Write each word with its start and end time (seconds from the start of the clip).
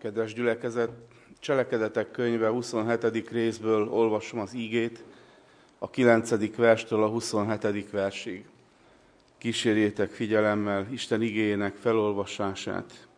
Kedves 0.00 0.32
gyülekezet, 0.32 0.90
Cselekedetek 1.38 2.10
könyve 2.10 2.48
27. 2.48 3.28
részből 3.30 3.88
olvasom 3.88 4.40
az 4.40 4.54
ígét, 4.54 5.04
a 5.78 5.90
9. 5.90 6.56
verstől 6.56 7.02
a 7.02 7.08
27. 7.08 7.90
versig. 7.90 8.44
Kísérjétek 9.38 10.10
figyelemmel 10.10 10.86
Isten 10.90 11.22
igének 11.22 11.74
felolvasását. 11.74 13.08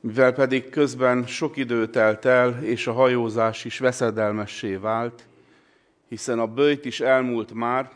Mivel 0.00 0.32
pedig 0.32 0.70
közben 0.70 1.26
sok 1.26 1.56
idő 1.56 1.88
telt 1.88 2.24
el, 2.24 2.62
és 2.62 2.86
a 2.86 2.92
hajózás 2.92 3.64
is 3.64 3.78
veszedelmessé 3.78 4.74
vált, 4.74 5.26
hiszen 6.08 6.38
a 6.38 6.46
bőjt 6.46 6.84
is 6.84 7.00
elmúlt 7.00 7.52
már, 7.52 7.90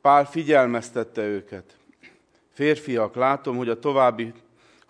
Pál 0.00 0.26
figyelmeztette 0.26 1.22
őket. 1.22 1.76
Férfiak, 2.52 3.14
látom, 3.14 3.56
hogy 3.56 3.68
a 3.68 3.78
további 3.78 4.32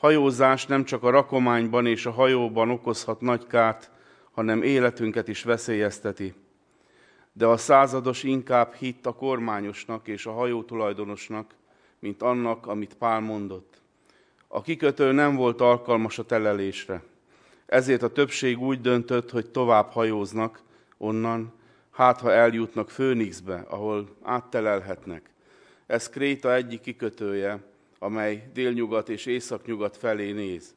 hajózás 0.06 0.66
nem 0.66 0.84
csak 0.84 1.02
a 1.02 1.10
rakományban 1.10 1.86
és 1.86 2.06
a 2.06 2.10
hajóban 2.10 2.70
okozhat 2.70 3.20
nagy 3.20 3.46
kárt, 3.46 3.90
hanem 4.32 4.62
életünket 4.62 5.28
is 5.28 5.42
veszélyezteti. 5.42 6.34
De 7.32 7.46
a 7.46 7.56
százados 7.56 8.22
inkább 8.22 8.74
hitt 8.74 9.06
a 9.06 9.12
kormányosnak 9.12 10.08
és 10.08 10.26
a 10.26 10.32
hajó 10.32 10.62
tulajdonosnak, 10.62 11.54
mint 11.98 12.22
annak, 12.22 12.66
amit 12.66 12.94
Pál 12.94 13.20
mondott. 13.20 13.80
A 14.48 14.62
kikötő 14.62 15.12
nem 15.12 15.36
volt 15.36 15.60
alkalmas 15.60 16.18
a 16.18 16.24
telelésre. 16.24 17.02
Ezért 17.66 18.02
a 18.02 18.12
többség 18.12 18.60
úgy 18.60 18.80
döntött, 18.80 19.30
hogy 19.30 19.50
tovább 19.50 19.90
hajóznak 19.90 20.60
onnan, 20.98 21.52
hát 21.90 22.20
ha 22.20 22.32
eljutnak 22.32 22.90
Főnixbe, 22.90 23.64
ahol 23.68 24.08
áttelelhetnek. 24.22 25.30
Ez 25.86 26.08
Kréta 26.08 26.54
egyik 26.54 26.80
kikötője, 26.80 27.60
amely 28.06 28.50
délnyugat 28.52 29.08
és 29.08 29.26
északnyugat 29.26 29.96
felé 29.96 30.32
néz. 30.32 30.74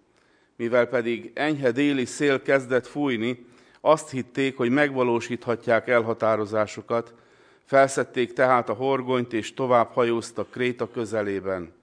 Mivel 0.56 0.86
pedig 0.86 1.32
enyhe 1.34 1.72
déli 1.72 2.06
szél 2.06 2.42
kezdett 2.42 2.88
fújni, 2.88 3.46
azt 3.82 4.10
hitték, 4.10 4.58
hogy 4.58 4.70
megvalósíthatják 4.70 5.88
elhatározásukat, 5.88 7.14
felszedték 7.66 8.34
tehát 8.34 8.70
a 8.70 8.74
horgonyt 8.74 9.34
és 9.34 9.54
tovább 9.54 9.92
hajóztak 9.92 10.52
Kréta 10.52 10.92
közelében. 10.92 11.74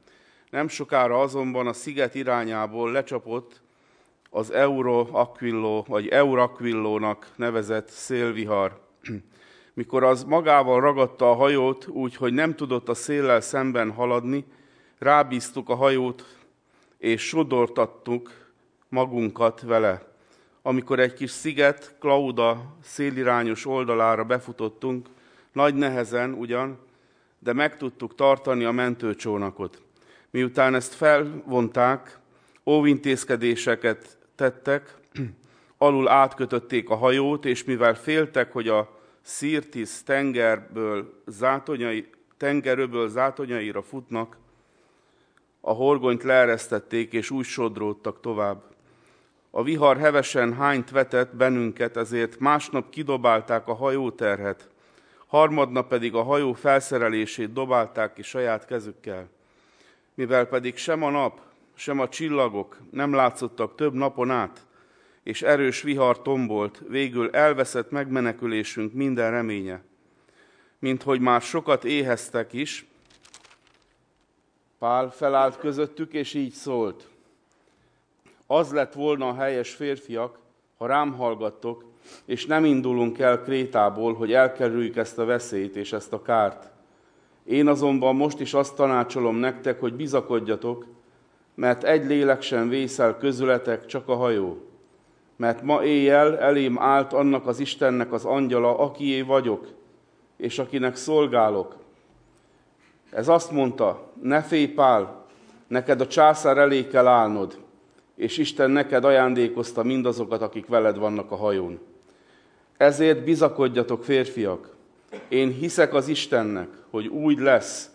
Nem 0.50 0.68
sokára 0.68 1.20
azonban 1.20 1.66
a 1.66 1.72
sziget 1.72 2.14
irányából 2.14 2.92
lecsapott 2.92 3.60
az 4.30 4.50
Euro 4.50 5.08
Aquillo, 5.10 5.82
vagy 5.82 6.08
Euraquillónak 6.08 7.30
nevezett 7.36 7.88
szélvihar. 7.88 8.80
Mikor 9.74 10.04
az 10.04 10.24
magával 10.24 10.80
ragadta 10.80 11.30
a 11.30 11.34
hajót, 11.34 11.86
úgy, 11.86 12.16
hogy 12.16 12.32
nem 12.32 12.54
tudott 12.54 12.88
a 12.88 12.94
széllel 12.94 13.40
szemben 13.40 13.90
haladni, 13.90 14.44
rábíztuk 14.98 15.68
a 15.68 15.74
hajót, 15.74 16.36
és 16.98 17.22
sodortattuk 17.22 18.30
magunkat 18.88 19.60
vele. 19.60 20.14
Amikor 20.62 21.00
egy 21.00 21.14
kis 21.14 21.30
sziget, 21.30 21.94
Klauda 22.00 22.76
szélirányos 22.82 23.66
oldalára 23.66 24.24
befutottunk, 24.24 25.08
nagy 25.52 25.74
nehezen 25.74 26.32
ugyan, 26.32 26.78
de 27.38 27.52
meg 27.52 27.76
tudtuk 27.76 28.14
tartani 28.14 28.64
a 28.64 28.70
mentőcsónakot. 28.70 29.82
Miután 30.30 30.74
ezt 30.74 30.94
felvonták, 30.94 32.18
óvintézkedéseket 32.64 34.18
tettek, 34.34 34.94
alul 35.78 36.08
átkötötték 36.08 36.90
a 36.90 36.96
hajót, 36.96 37.44
és 37.44 37.64
mivel 37.64 37.94
féltek, 37.94 38.52
hogy 38.52 38.68
a 38.68 38.98
Szirtis 39.22 40.02
tengerből 40.02 41.22
zátonyai, 41.26 42.10
tengeröből 42.36 43.08
zátonyaira 43.08 43.82
futnak, 43.82 44.36
a 45.68 45.72
horgonyt 45.72 46.22
leeresztették, 46.22 47.12
és 47.12 47.30
úgy 47.30 47.44
sodródtak 47.44 48.20
tovább. 48.20 48.62
A 49.50 49.62
vihar 49.62 49.96
hevesen 49.96 50.54
hányt 50.54 50.90
vetett 50.90 51.36
bennünket, 51.36 51.96
ezért 51.96 52.38
másnap 52.38 52.90
kidobálták 52.90 53.68
a 53.68 53.74
hajóterhet, 53.74 54.68
harmadnap 55.26 55.88
pedig 55.88 56.14
a 56.14 56.22
hajó 56.22 56.52
felszerelését 56.52 57.52
dobálták 57.52 58.12
ki 58.12 58.22
saját 58.22 58.66
kezükkel. 58.66 59.28
Mivel 60.14 60.46
pedig 60.46 60.76
sem 60.76 61.02
a 61.02 61.10
nap, 61.10 61.40
sem 61.74 62.00
a 62.00 62.08
csillagok 62.08 62.78
nem 62.90 63.14
látszottak 63.14 63.74
több 63.74 63.94
napon 63.94 64.30
át, 64.30 64.66
és 65.22 65.42
erős 65.42 65.82
vihar 65.82 66.22
tombolt, 66.22 66.82
végül 66.88 67.30
elveszett 67.30 67.90
megmenekülésünk 67.90 68.92
minden 68.92 69.30
reménye. 69.30 69.82
Mint 70.78 71.02
hogy 71.02 71.20
már 71.20 71.40
sokat 71.40 71.84
éheztek 71.84 72.52
is, 72.52 72.86
Pál 74.78 75.10
felállt 75.10 75.58
közöttük, 75.58 76.12
és 76.12 76.34
így 76.34 76.52
szólt. 76.52 77.08
Az 78.46 78.72
lett 78.72 78.92
volna 78.92 79.28
a 79.28 79.34
helyes 79.34 79.74
férfiak, 79.74 80.38
ha 80.76 80.86
rám 80.86 81.12
hallgattok, 81.12 81.84
és 82.24 82.46
nem 82.46 82.64
indulunk 82.64 83.18
el 83.18 83.42
Krétából, 83.42 84.14
hogy 84.14 84.32
elkerüljük 84.32 84.96
ezt 84.96 85.18
a 85.18 85.24
veszélyt 85.24 85.76
és 85.76 85.92
ezt 85.92 86.12
a 86.12 86.22
kárt. 86.22 86.70
Én 87.44 87.68
azonban 87.68 88.16
most 88.16 88.40
is 88.40 88.54
azt 88.54 88.74
tanácsolom 88.74 89.36
nektek, 89.36 89.80
hogy 89.80 89.94
bizakodjatok, 89.94 90.86
mert 91.54 91.84
egy 91.84 92.06
lélek 92.06 92.42
sem 92.42 92.68
vészel 92.68 93.16
közületek, 93.16 93.86
csak 93.86 94.08
a 94.08 94.14
hajó. 94.14 94.58
Mert 95.36 95.62
ma 95.62 95.84
éjjel 95.84 96.38
elém 96.38 96.78
állt 96.78 97.12
annak 97.12 97.46
az 97.46 97.58
Istennek 97.58 98.12
az 98.12 98.24
angyala, 98.24 98.78
akié 98.78 99.20
vagyok, 99.20 99.68
és 100.36 100.58
akinek 100.58 100.96
szolgálok, 100.96 101.76
ez 103.10 103.28
azt 103.28 103.50
mondta, 103.50 104.05
ne 104.22 104.42
félj 104.42 104.66
Pál, 104.66 105.24
neked 105.68 106.00
a 106.00 106.06
császár 106.06 106.58
elé 106.58 106.86
kell 106.86 107.06
állnod, 107.06 107.58
és 108.16 108.38
Isten 108.38 108.70
neked 108.70 109.04
ajándékozta 109.04 109.82
mindazokat, 109.82 110.42
akik 110.42 110.66
veled 110.66 110.98
vannak 110.98 111.30
a 111.30 111.36
hajón. 111.36 111.78
Ezért 112.76 113.24
bizakodjatok, 113.24 114.04
férfiak, 114.04 114.74
én 115.28 115.52
hiszek 115.52 115.94
az 115.94 116.08
Istennek, 116.08 116.68
hogy 116.90 117.06
úgy 117.06 117.38
lesz, 117.38 117.90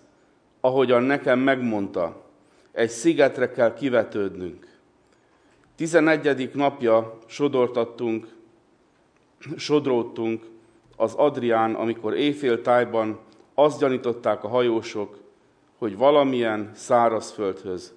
ahogyan 0.60 1.04
nekem 1.04 1.40
megmondta, 1.40 2.22
egy 2.72 2.90
szigetre 2.90 3.52
kell 3.52 3.74
kivetődnünk. 3.74 4.68
Tizenegyedik 5.76 6.54
napja 6.54 7.18
sodortattunk, 7.26 8.28
sodródtunk 9.56 10.44
az 10.96 11.14
Adrián, 11.14 11.74
amikor 11.74 12.14
éjféltájban 12.14 13.20
azt 13.54 13.80
gyanították 13.80 14.44
a 14.44 14.48
hajósok, 14.48 15.18
hogy 15.82 15.98
valamilyen 15.98 16.72
szárazföldhöz 16.74 17.94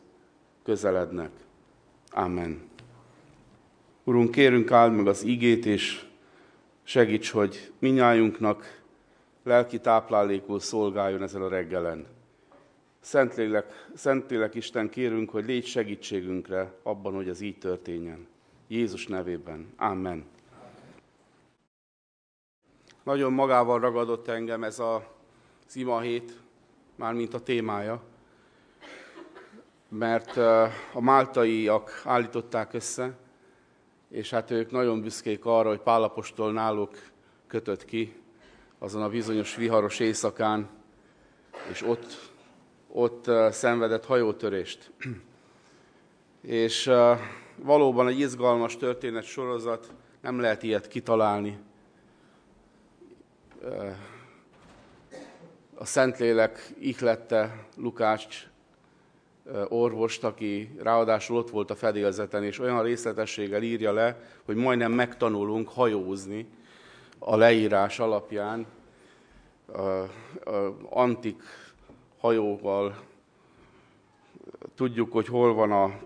közelednek. 0.63 1.31
Amen. 2.11 2.69
Urunk, 4.05 4.31
kérünk 4.31 4.71
áld 4.71 4.95
meg 4.95 5.07
az 5.07 5.23
igét, 5.23 5.67
és 5.67 6.05
segíts, 6.83 7.31
hogy 7.31 7.73
minnyájunknak 7.79 8.83
lelki 9.43 9.81
táplálékul 9.81 10.61
szolgáljon 10.61 11.23
ezen 11.23 11.43
a 11.43 11.49
reggelen. 11.49 12.07
Szentlélek, 13.01 13.89
Szentlélek 13.95 14.55
Isten, 14.55 14.89
kérünk, 14.89 15.31
hogy 15.31 15.45
légy 15.45 15.67
segítségünkre 15.67 16.75
abban, 16.83 17.15
hogy 17.15 17.29
ez 17.29 17.41
így 17.41 17.59
történjen. 17.59 18.27
Jézus 18.69 19.07
nevében. 19.07 19.73
Amen. 19.77 20.25
Nagyon 23.03 23.33
magával 23.33 23.81
ragadott 23.81 24.29
engem 24.29 24.65
ez 24.65 24.79
a 24.79 25.13
Szima 25.67 26.01
hét, 26.01 26.43
mármint 26.97 27.35
a 27.35 27.41
témája, 27.41 28.03
mert 29.89 30.37
a 30.93 31.01
máltaiak 31.01 32.03
állították 32.05 32.73
össze, 32.73 33.17
és 34.09 34.31
hát 34.31 34.51
ők 34.51 34.71
nagyon 34.71 35.01
büszkék 35.01 35.45
arra, 35.45 35.69
hogy 35.69 35.81
Pálapostól 35.81 36.53
náluk 36.53 36.99
kötött 37.47 37.85
ki 37.85 38.15
azon 38.79 39.03
a 39.03 39.09
bizonyos 39.09 39.57
viharos 39.57 39.99
éjszakán, 39.99 40.69
és 41.71 41.83
ott, 41.83 42.31
ott 42.89 43.31
szenvedett 43.53 44.07
hajótörést. 44.07 44.91
és 46.41 46.91
valóban 47.57 48.09
egy 48.09 48.19
izgalmas 48.19 48.77
történet 48.77 49.25
sorozat, 49.25 49.93
nem 50.21 50.41
lehet 50.41 50.63
ilyet 50.63 50.89
kitalálni 50.89 51.59
a 55.85 55.87
Szentlélek 55.87 56.75
ihlette 56.79 57.67
Lukács 57.77 58.47
orvost, 59.69 60.25
aki 60.25 60.71
ráadásul 60.83 61.37
ott 61.37 61.51
volt 61.51 61.71
a 61.71 61.75
fedélzeten, 61.75 62.45
és 62.45 62.59
olyan 62.59 62.83
részletességgel 62.83 63.63
írja 63.63 63.93
le, 63.93 64.21
hogy 64.45 64.57
majdnem 64.57 64.93
megtanulunk 64.93 65.69
hajózni 65.69 66.47
a 67.19 67.37
leírás 67.37 67.99
alapján, 67.99 68.67
antik 70.91 71.43
hajóval. 72.19 73.03
Tudjuk, 74.75 75.13
hogy 75.13 75.27
hol 75.27 75.55
van 75.55 75.73
a, 75.73 75.99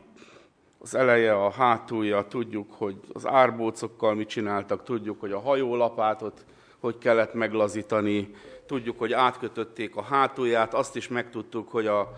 az 0.78 0.94
eleje, 0.94 1.44
a 1.44 1.50
hátulja, 1.50 2.26
tudjuk, 2.28 2.72
hogy 2.72 2.96
az 3.12 3.26
árbócokkal 3.26 4.14
mit 4.14 4.28
csináltak, 4.28 4.82
tudjuk, 4.82 5.20
hogy 5.20 5.32
a 5.32 5.40
hajólapátot 5.40 6.44
hogy 6.80 6.98
kellett 6.98 7.34
meglazítani, 7.34 8.34
tudjuk, 8.68 8.98
hogy 8.98 9.12
átkötötték 9.12 9.96
a 9.96 10.02
hátulját, 10.02 10.74
azt 10.74 10.96
is 10.96 11.08
megtudtuk, 11.08 11.68
hogy 11.68 11.86
a 11.86 12.12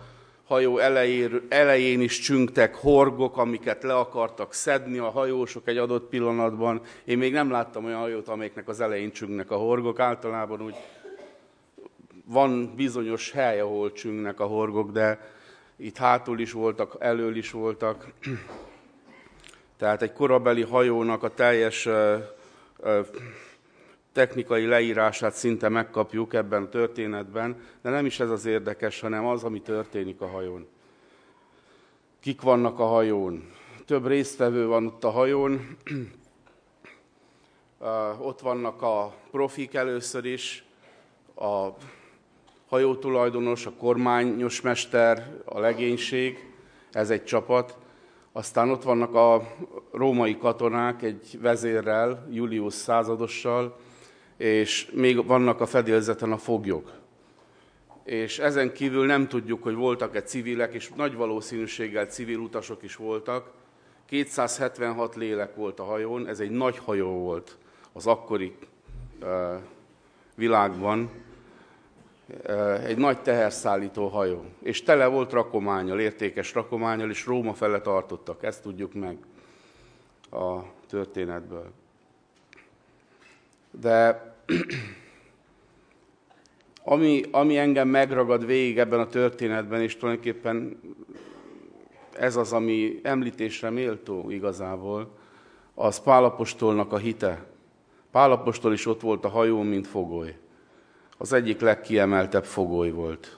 hajó 0.47 0.77
elején, 0.77 1.41
elején 1.49 2.01
is 2.01 2.19
csüngtek 2.19 2.75
horgok, 2.75 3.37
amiket 3.37 3.83
le 3.83 3.95
akartak 3.95 4.53
szedni 4.53 4.97
a 4.97 5.09
hajósok 5.09 5.67
egy 5.67 5.77
adott 5.77 6.09
pillanatban. 6.09 6.81
Én 7.03 7.17
még 7.17 7.33
nem 7.33 7.51
láttam 7.51 7.85
olyan 7.85 7.99
hajót, 7.99 8.27
amelyeknek 8.27 8.67
az 8.67 8.81
elején 8.81 9.11
csüngnek 9.11 9.51
a 9.51 9.55
horgok. 9.55 9.99
Általában 9.99 10.61
úgy 10.61 10.75
van 12.25 12.75
bizonyos 12.75 13.31
hely, 13.31 13.59
ahol 13.59 13.91
csüngnek 13.91 14.39
a 14.39 14.45
horgok, 14.45 14.91
de 14.91 15.31
itt 15.75 15.97
hátul 15.97 16.39
is 16.39 16.51
voltak, 16.51 16.95
elől 16.99 17.35
is 17.35 17.51
voltak. 17.51 18.07
Tehát 19.77 20.01
egy 20.01 20.13
korabeli 20.13 20.61
hajónak 20.61 21.23
a 21.23 21.33
teljes 21.33 21.87
technikai 24.13 24.65
leírását 24.65 25.33
szinte 25.33 25.69
megkapjuk 25.69 26.33
ebben 26.33 26.63
a 26.63 26.69
történetben, 26.69 27.61
de 27.81 27.89
nem 27.89 28.05
is 28.05 28.19
ez 28.19 28.29
az 28.29 28.45
érdekes, 28.45 28.99
hanem 28.99 29.25
az, 29.25 29.43
ami 29.43 29.61
történik 29.61 30.21
a 30.21 30.27
hajón. 30.27 30.67
Kik 32.19 32.41
vannak 32.41 32.79
a 32.79 32.85
hajón? 32.85 33.49
Több 33.85 34.07
résztvevő 34.07 34.67
van 34.67 34.85
ott 34.85 35.03
a 35.03 35.09
hajón. 35.09 35.77
ott 38.19 38.39
vannak 38.39 38.81
a 38.81 39.13
profik 39.31 39.73
először 39.73 40.25
is, 40.25 40.63
a 41.35 41.67
hajótulajdonos, 42.69 43.65
a 43.65 43.71
kormányos 43.71 44.61
mester, 44.61 45.41
a 45.45 45.59
legénység, 45.59 46.53
ez 46.91 47.09
egy 47.09 47.23
csapat. 47.23 47.77
Aztán 48.31 48.69
ott 48.69 48.83
vannak 48.83 49.15
a 49.15 49.55
római 49.91 50.37
katonák 50.37 51.01
egy 51.01 51.37
vezérrel, 51.41 52.27
Julius 52.31 52.73
századossal, 52.73 53.77
és 54.41 54.89
még 54.93 55.25
vannak 55.25 55.61
a 55.61 55.65
fedélzeten 55.65 56.31
a 56.31 56.37
foglyok. 56.37 56.91
És 58.03 58.39
ezen 58.39 58.73
kívül 58.73 59.05
nem 59.05 59.27
tudjuk, 59.27 59.63
hogy 59.63 59.75
voltak-e 59.75 60.21
civilek, 60.21 60.73
és 60.73 60.89
nagy 60.95 61.15
valószínűséggel 61.15 62.05
civil 62.05 62.39
utasok 62.39 62.83
is 62.83 62.95
voltak. 62.95 63.51
276 64.05 65.15
lélek 65.15 65.55
volt 65.55 65.79
a 65.79 65.83
hajón, 65.83 66.27
ez 66.27 66.39
egy 66.39 66.49
nagy 66.49 66.77
hajó 66.77 67.09
volt 67.09 67.57
az 67.93 68.07
akkori 68.07 68.55
világban, 70.35 71.09
egy 72.85 72.97
nagy 72.97 73.21
teherszállító 73.21 74.07
hajó, 74.07 74.45
és 74.63 74.83
tele 74.83 75.05
volt 75.05 75.31
rakományal, 75.31 75.99
értékes 75.99 76.53
rakományal, 76.53 77.09
és 77.09 77.25
Róma 77.25 77.53
fele 77.53 77.81
tartottak, 77.81 78.43
ezt 78.43 78.61
tudjuk 78.61 78.93
meg 78.93 79.17
a 80.31 80.59
történetből. 80.87 81.71
De 83.71 84.29
ami, 86.83 87.21
ami 87.31 87.57
engem 87.57 87.87
megragad 87.87 88.45
végig 88.45 88.77
ebben 88.77 88.99
a 88.99 89.07
történetben, 89.07 89.81
és 89.81 89.97
tulajdonképpen 89.97 90.79
ez 92.13 92.35
az, 92.35 92.53
ami 92.53 92.99
említésre 93.03 93.69
méltó 93.69 94.29
igazából, 94.29 95.17
az 95.73 95.99
Pálapostolnak 95.99 96.93
a 96.93 96.97
hite. 96.97 97.45
Pálapostol 98.11 98.73
is 98.73 98.85
ott 98.85 99.01
volt 99.01 99.25
a 99.25 99.29
hajó, 99.29 99.61
mint 99.61 99.87
fogoly. 99.87 100.37
Az 101.17 101.33
egyik 101.33 101.59
legkiemeltebb 101.59 102.45
fogoly 102.45 102.91
volt. 102.91 103.37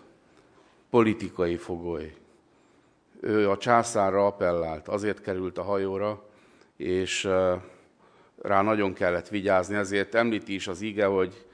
Politikai 0.89 1.56
fogoly. 1.56 2.13
Ő 3.19 3.50
a 3.50 3.57
császárra 3.57 4.25
appellált, 4.25 4.88
azért 4.88 5.21
került 5.21 5.57
a 5.57 5.63
hajóra, 5.63 6.24
és 6.77 7.30
rá 8.41 8.62
nagyon 8.62 8.94
kellett 8.94 9.27
vigyázni, 9.27 9.75
ezért 9.75 10.15
említi 10.15 10.53
is 10.53 10.68
az 10.68 10.81
ige, 10.81 11.06
hogy 11.06 11.45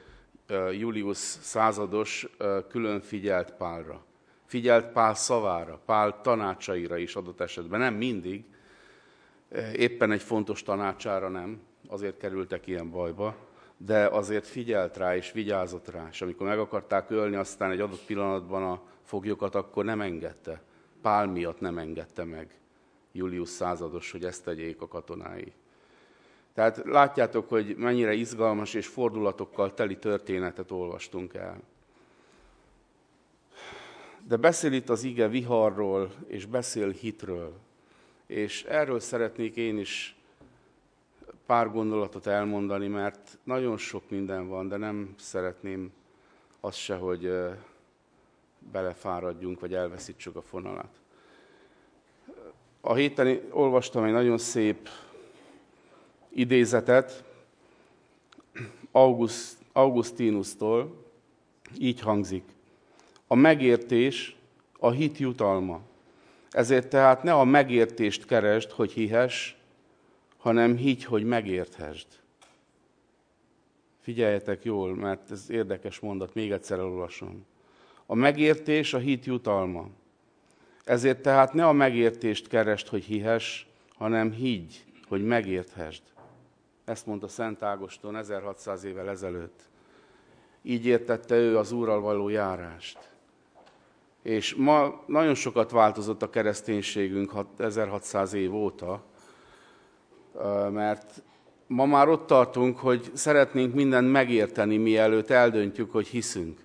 Julius 0.71 1.17
százados 1.17 2.27
külön 2.69 3.01
figyelt 3.01 3.51
Pálra. 3.51 4.03
Figyelt 4.45 4.91
Pál 4.91 5.15
szavára, 5.15 5.81
Pál 5.85 6.21
tanácsaira 6.21 6.97
is 6.97 7.15
adott 7.15 7.41
esetben, 7.41 7.79
nem 7.79 7.93
mindig, 7.93 8.43
éppen 9.73 10.11
egy 10.11 10.21
fontos 10.21 10.63
tanácsára 10.63 11.29
nem, 11.29 11.61
azért 11.87 12.17
kerültek 12.17 12.67
ilyen 12.67 12.89
bajba, 12.89 13.35
de 13.77 14.05
azért 14.05 14.47
figyelt 14.47 14.97
rá 14.97 15.15
és 15.15 15.31
vigyázott 15.31 15.89
rá, 15.91 16.07
és 16.11 16.21
amikor 16.21 16.47
meg 16.47 16.59
akarták 16.59 17.09
ölni 17.09 17.35
aztán 17.35 17.71
egy 17.71 17.79
adott 17.79 18.05
pillanatban 18.05 18.63
a 18.63 18.81
foglyokat, 19.03 19.55
akkor 19.55 19.85
nem 19.85 20.01
engedte. 20.01 20.61
Pál 21.01 21.27
miatt 21.27 21.59
nem 21.59 21.77
engedte 21.77 22.23
meg 22.23 22.59
Julius 23.11 23.49
százados, 23.49 24.11
hogy 24.11 24.23
ezt 24.23 24.43
tegyék 24.43 24.81
a 24.81 24.87
katonái. 24.87 25.53
Tehát 26.54 26.81
látjátok, 26.86 27.50
hogy 27.50 27.75
mennyire 27.78 28.13
izgalmas 28.13 28.74
és 28.74 28.88
fordulatokkal 28.88 29.74
teli 29.74 29.98
történetet 29.98 30.72
olvastunk 30.72 31.34
el. 31.34 31.62
De 34.28 34.36
beszél 34.36 34.74
itt 34.74 34.90
az 34.90 35.04
ige 35.04 35.28
viharról, 35.28 36.12
és 36.28 36.46
beszél 36.46 36.90
hitről. 36.90 37.54
És 38.25 38.63
erről 38.63 39.00
szeretnék 39.00 39.56
én 39.56 39.78
is 39.78 40.16
pár 41.46 41.72
gondolatot 41.72 42.28
elmondani, 42.28 42.88
mert 42.88 43.38
nagyon 43.44 43.78
sok 43.78 44.10
minden 44.10 44.48
van, 44.48 44.68
de 44.68 44.78
nem 44.78 45.13
szeretném 45.18 45.92
azt 46.60 46.78
se, 46.78 46.96
hogy 46.96 47.31
belefáradjunk, 48.72 49.60
vagy 49.60 49.74
elveszítsük 49.74 50.36
a 50.36 50.42
fonalat. 50.42 51.00
A 52.81 52.94
héten 52.94 53.42
olvastam 53.50 54.04
egy 54.04 54.12
nagyon 54.12 54.38
szép 54.38 54.90
idézetet 56.29 57.23
August, 58.91 59.57
Augustinustól, 59.71 61.05
így 61.77 61.99
hangzik. 61.99 62.43
A 63.27 63.35
megértés 63.35 64.35
a 64.79 64.89
hit 64.89 65.17
jutalma. 65.17 65.81
Ezért 66.49 66.87
tehát 66.87 67.23
ne 67.23 67.33
a 67.33 67.43
megértést 67.43 68.25
keresd, 68.25 68.71
hogy 68.71 68.91
hihess, 68.91 69.53
hanem 70.37 70.75
higgy, 70.75 71.03
hogy 71.03 71.23
megérthesd. 71.23 72.07
Figyeljetek 74.01 74.63
jól, 74.63 74.95
mert 74.95 75.31
ez 75.31 75.49
érdekes 75.49 75.99
mondat, 75.99 76.33
még 76.33 76.51
egyszer 76.51 76.77
elolvasom. 76.77 77.45
A 78.05 78.15
megértés 78.15 78.93
a 78.93 78.97
hit 78.97 79.25
jutalma. 79.25 79.89
Ezért 80.83 81.21
tehát 81.21 81.53
ne 81.53 81.67
a 81.67 81.71
megértést 81.71 82.47
keresd, 82.47 82.87
hogy 82.87 83.03
hihess, 83.03 83.65
hanem 83.95 84.31
higgy, 84.31 84.83
hogy 85.07 85.23
megérthesd. 85.23 86.01
Ezt 86.89 87.06
mondta 87.06 87.27
Szent 87.27 87.63
Ágoston 87.63 88.15
1600 88.15 88.83
évvel 88.83 89.09
ezelőtt. 89.09 89.59
Így 90.62 90.86
értette 90.86 91.36
ő 91.36 91.57
az 91.57 91.71
Úrral 91.71 92.01
való 92.01 92.30
járást. 92.30 92.97
És 94.24 94.56
ma 94.56 95.03
nagyon 95.06 95.33
sokat 95.33 95.71
változott 95.71 96.21
a 96.21 96.30
kereszténységünk 96.30 97.31
1600 97.57 98.33
év 98.33 98.56
óta, 98.56 99.03
mert 100.72 101.24
ma 101.67 101.86
már 101.86 102.08
ott 102.08 102.27
tartunk, 102.27 102.77
hogy 102.77 103.12
szeretnénk 103.13 103.74
mindent 103.74 104.12
megérteni, 104.12 104.77
mielőtt 104.77 105.29
eldöntjük, 105.29 105.91
hogy 105.91 106.08
hiszünk. 106.08 106.60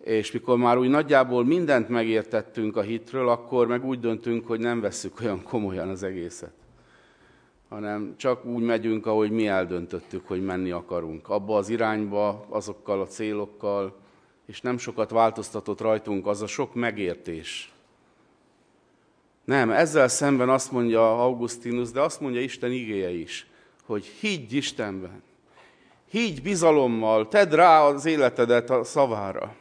És 0.00 0.32
mikor 0.32 0.56
már 0.56 0.78
úgy 0.78 0.88
nagyjából 0.88 1.44
mindent 1.44 1.88
megértettünk 1.88 2.76
a 2.76 2.82
hitről, 2.82 3.28
akkor 3.28 3.66
meg 3.66 3.84
úgy 3.84 4.00
döntünk, 4.00 4.46
hogy 4.46 4.60
nem 4.60 4.80
vesszük 4.80 5.20
olyan 5.20 5.42
komolyan 5.42 5.88
az 5.88 6.02
egészet 6.02 6.65
hanem 7.68 8.14
csak 8.16 8.44
úgy 8.44 8.62
megyünk, 8.62 9.06
ahogy 9.06 9.30
mi 9.30 9.46
eldöntöttük, 9.46 10.26
hogy 10.26 10.44
menni 10.44 10.70
akarunk. 10.70 11.28
Abba 11.28 11.56
az 11.56 11.68
irányba, 11.68 12.46
azokkal 12.48 13.00
a 13.00 13.06
célokkal, 13.06 13.96
és 14.46 14.60
nem 14.60 14.78
sokat 14.78 15.10
változtatott 15.10 15.80
rajtunk 15.80 16.26
az 16.26 16.42
a 16.42 16.46
sok 16.46 16.74
megértés. 16.74 17.72
Nem, 19.44 19.70
ezzel 19.70 20.08
szemben 20.08 20.48
azt 20.48 20.72
mondja 20.72 21.22
Augustinus, 21.22 21.90
de 21.90 22.00
azt 22.00 22.20
mondja 22.20 22.40
Isten 22.40 22.72
igéje 22.72 23.10
is, 23.10 23.46
hogy 23.84 24.04
higgy 24.04 24.52
Istenben. 24.52 25.22
Higgy 26.10 26.42
bizalommal, 26.42 27.28
tedd 27.28 27.50
rá 27.50 27.82
az 27.82 28.04
életedet 28.04 28.70
a 28.70 28.84
szavára. 28.84 29.54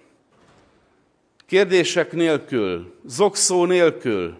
Kérdések 1.45 2.11
nélkül, 2.11 2.93
zokszó 3.05 3.65
nélkül, 3.65 4.37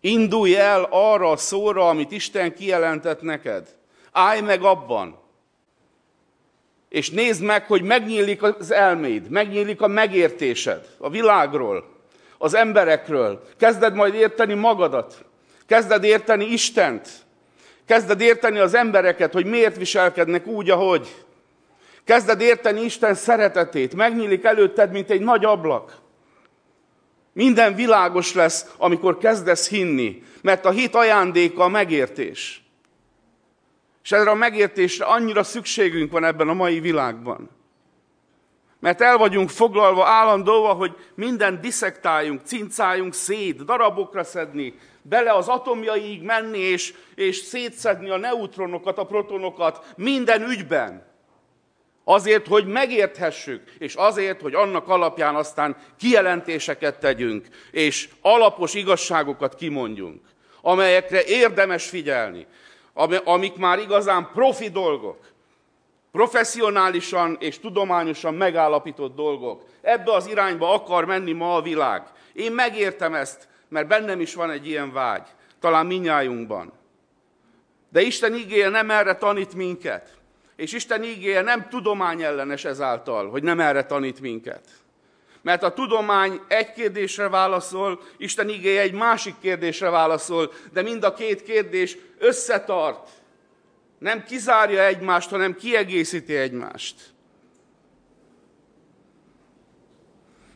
Indulj 0.00 0.56
el 0.56 0.86
arra 0.90 1.30
a 1.30 1.36
szóra, 1.36 1.88
amit 1.88 2.12
Isten 2.12 2.54
kijelentett 2.54 3.22
neked. 3.22 3.68
Állj 4.12 4.40
meg 4.40 4.62
abban. 4.62 5.18
És 6.88 7.10
nézd 7.10 7.42
meg, 7.42 7.66
hogy 7.66 7.82
megnyílik 7.82 8.42
az 8.42 8.70
elméd, 8.70 9.30
megnyílik 9.30 9.80
a 9.80 9.86
megértésed 9.86 10.86
a 10.98 11.10
világról, 11.10 11.84
az 12.38 12.54
emberekről. 12.54 13.42
Kezded 13.58 13.94
majd 13.94 14.14
érteni 14.14 14.54
magadat. 14.54 15.24
Kezded 15.66 16.04
érteni 16.04 16.44
Istent. 16.44 17.08
Kezded 17.86 18.20
érteni 18.20 18.58
az 18.58 18.74
embereket, 18.74 19.32
hogy 19.32 19.46
miért 19.46 19.76
viselkednek 19.76 20.46
úgy, 20.46 20.70
ahogy. 20.70 21.24
Kezded 22.04 22.40
érteni 22.40 22.80
Isten 22.80 23.14
szeretetét. 23.14 23.94
Megnyílik 23.94 24.44
előtted, 24.44 24.90
mint 24.90 25.10
egy 25.10 25.20
nagy 25.20 25.44
ablak. 25.44 25.96
Minden 27.38 27.74
világos 27.74 28.34
lesz, 28.34 28.74
amikor 28.76 29.18
kezdesz 29.18 29.68
hinni, 29.68 30.22
mert 30.42 30.64
a 30.64 30.70
hit 30.70 30.94
ajándéka 30.94 31.62
a 31.62 31.68
megértés. 31.68 32.62
És 34.02 34.12
erre 34.12 34.30
a 34.30 34.34
megértésre 34.34 35.04
annyira 35.04 35.42
szükségünk 35.42 36.12
van 36.12 36.24
ebben 36.24 36.48
a 36.48 36.54
mai 36.54 36.80
világban. 36.80 37.50
Mert 38.80 39.00
el 39.00 39.16
vagyunk 39.16 39.50
foglalva 39.50 40.06
állandóval, 40.06 40.74
hogy 40.74 40.96
minden 41.14 41.60
diszektáljunk, 41.60 42.40
cincáljunk 42.44 43.14
szét, 43.14 43.64
darabokra 43.64 44.24
szedni, 44.24 44.74
bele 45.02 45.32
az 45.32 45.48
atomjaiig 45.48 46.22
menni, 46.22 46.58
és, 46.58 46.94
és 47.14 47.36
szétszedni 47.36 48.10
a 48.10 48.16
neutronokat, 48.16 48.98
a 48.98 49.06
protonokat 49.06 49.86
minden 49.96 50.42
ügyben. 50.42 51.07
Azért, 52.10 52.46
hogy 52.46 52.66
megérthessük, 52.66 53.62
és 53.78 53.94
azért, 53.94 54.40
hogy 54.40 54.54
annak 54.54 54.88
alapján 54.88 55.34
aztán 55.34 55.76
kijelentéseket 55.98 56.98
tegyünk, 56.98 57.46
és 57.70 58.08
alapos 58.20 58.74
igazságokat 58.74 59.54
kimondjunk, 59.54 60.20
amelyekre 60.60 61.24
érdemes 61.24 61.88
figyelni, 61.88 62.46
amik 63.24 63.56
már 63.56 63.78
igazán 63.78 64.30
profi 64.32 64.68
dolgok, 64.68 65.18
professzionálisan 66.12 67.36
és 67.40 67.60
tudományosan 67.60 68.34
megállapított 68.34 69.14
dolgok. 69.14 69.62
Ebbe 69.82 70.12
az 70.12 70.26
irányba 70.26 70.74
akar 70.74 71.04
menni 71.04 71.32
ma 71.32 71.56
a 71.56 71.62
világ. 71.62 72.02
Én 72.32 72.52
megértem 72.52 73.14
ezt, 73.14 73.48
mert 73.68 73.86
bennem 73.86 74.20
is 74.20 74.34
van 74.34 74.50
egy 74.50 74.68
ilyen 74.68 74.92
vágy, 74.92 75.26
talán 75.60 75.86
minnyájunkban. 75.86 76.72
De 77.88 78.00
Isten 78.00 78.34
ígéje 78.34 78.68
nem 78.68 78.90
erre 78.90 79.14
tanít 79.14 79.54
minket. 79.54 80.17
És 80.58 80.72
Isten 80.72 81.02
ígéje 81.02 81.40
nem 81.40 81.68
tudomány 81.68 82.22
ellenes 82.22 82.64
ezáltal, 82.64 83.30
hogy 83.30 83.42
nem 83.42 83.60
erre 83.60 83.84
tanít 83.84 84.20
minket. 84.20 84.68
Mert 85.42 85.62
a 85.62 85.72
tudomány 85.72 86.40
egy 86.48 86.72
kérdésre 86.72 87.28
válaszol, 87.28 88.00
Isten 88.16 88.48
ígéje 88.48 88.80
egy 88.80 88.92
másik 88.92 89.34
kérdésre 89.40 89.90
válaszol, 89.90 90.52
de 90.72 90.82
mind 90.82 91.04
a 91.04 91.14
két 91.14 91.42
kérdés 91.42 91.96
összetart. 92.18 93.08
Nem 93.98 94.24
kizárja 94.24 94.84
egymást, 94.84 95.30
hanem 95.30 95.56
kiegészíti 95.56 96.36
egymást. 96.36 96.96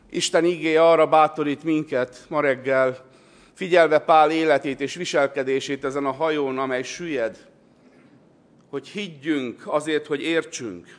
Isten 0.09 0.45
igéje 0.45 0.89
arra 0.89 1.07
bátorít 1.07 1.63
minket 1.63 2.25
ma 2.27 2.41
reggel, 2.41 3.05
figyelve 3.53 3.99
Pál 3.99 4.31
életét 4.31 4.81
és 4.81 4.95
viselkedését 4.95 5.83
ezen 5.83 6.05
a 6.05 6.11
hajón, 6.11 6.57
amely 6.57 6.83
süllyed, 6.83 7.51
hogy 8.73 8.87
higgyünk 8.87 9.61
azért, 9.65 10.07
hogy 10.07 10.21
értsünk. 10.21 10.97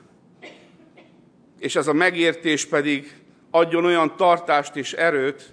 És 1.59 1.77
ez 1.77 1.87
a 1.87 1.93
megértés 1.93 2.67
pedig 2.67 3.21
adjon 3.51 3.85
olyan 3.85 4.17
tartást 4.17 4.77
és 4.77 4.93
erőt 4.93 5.53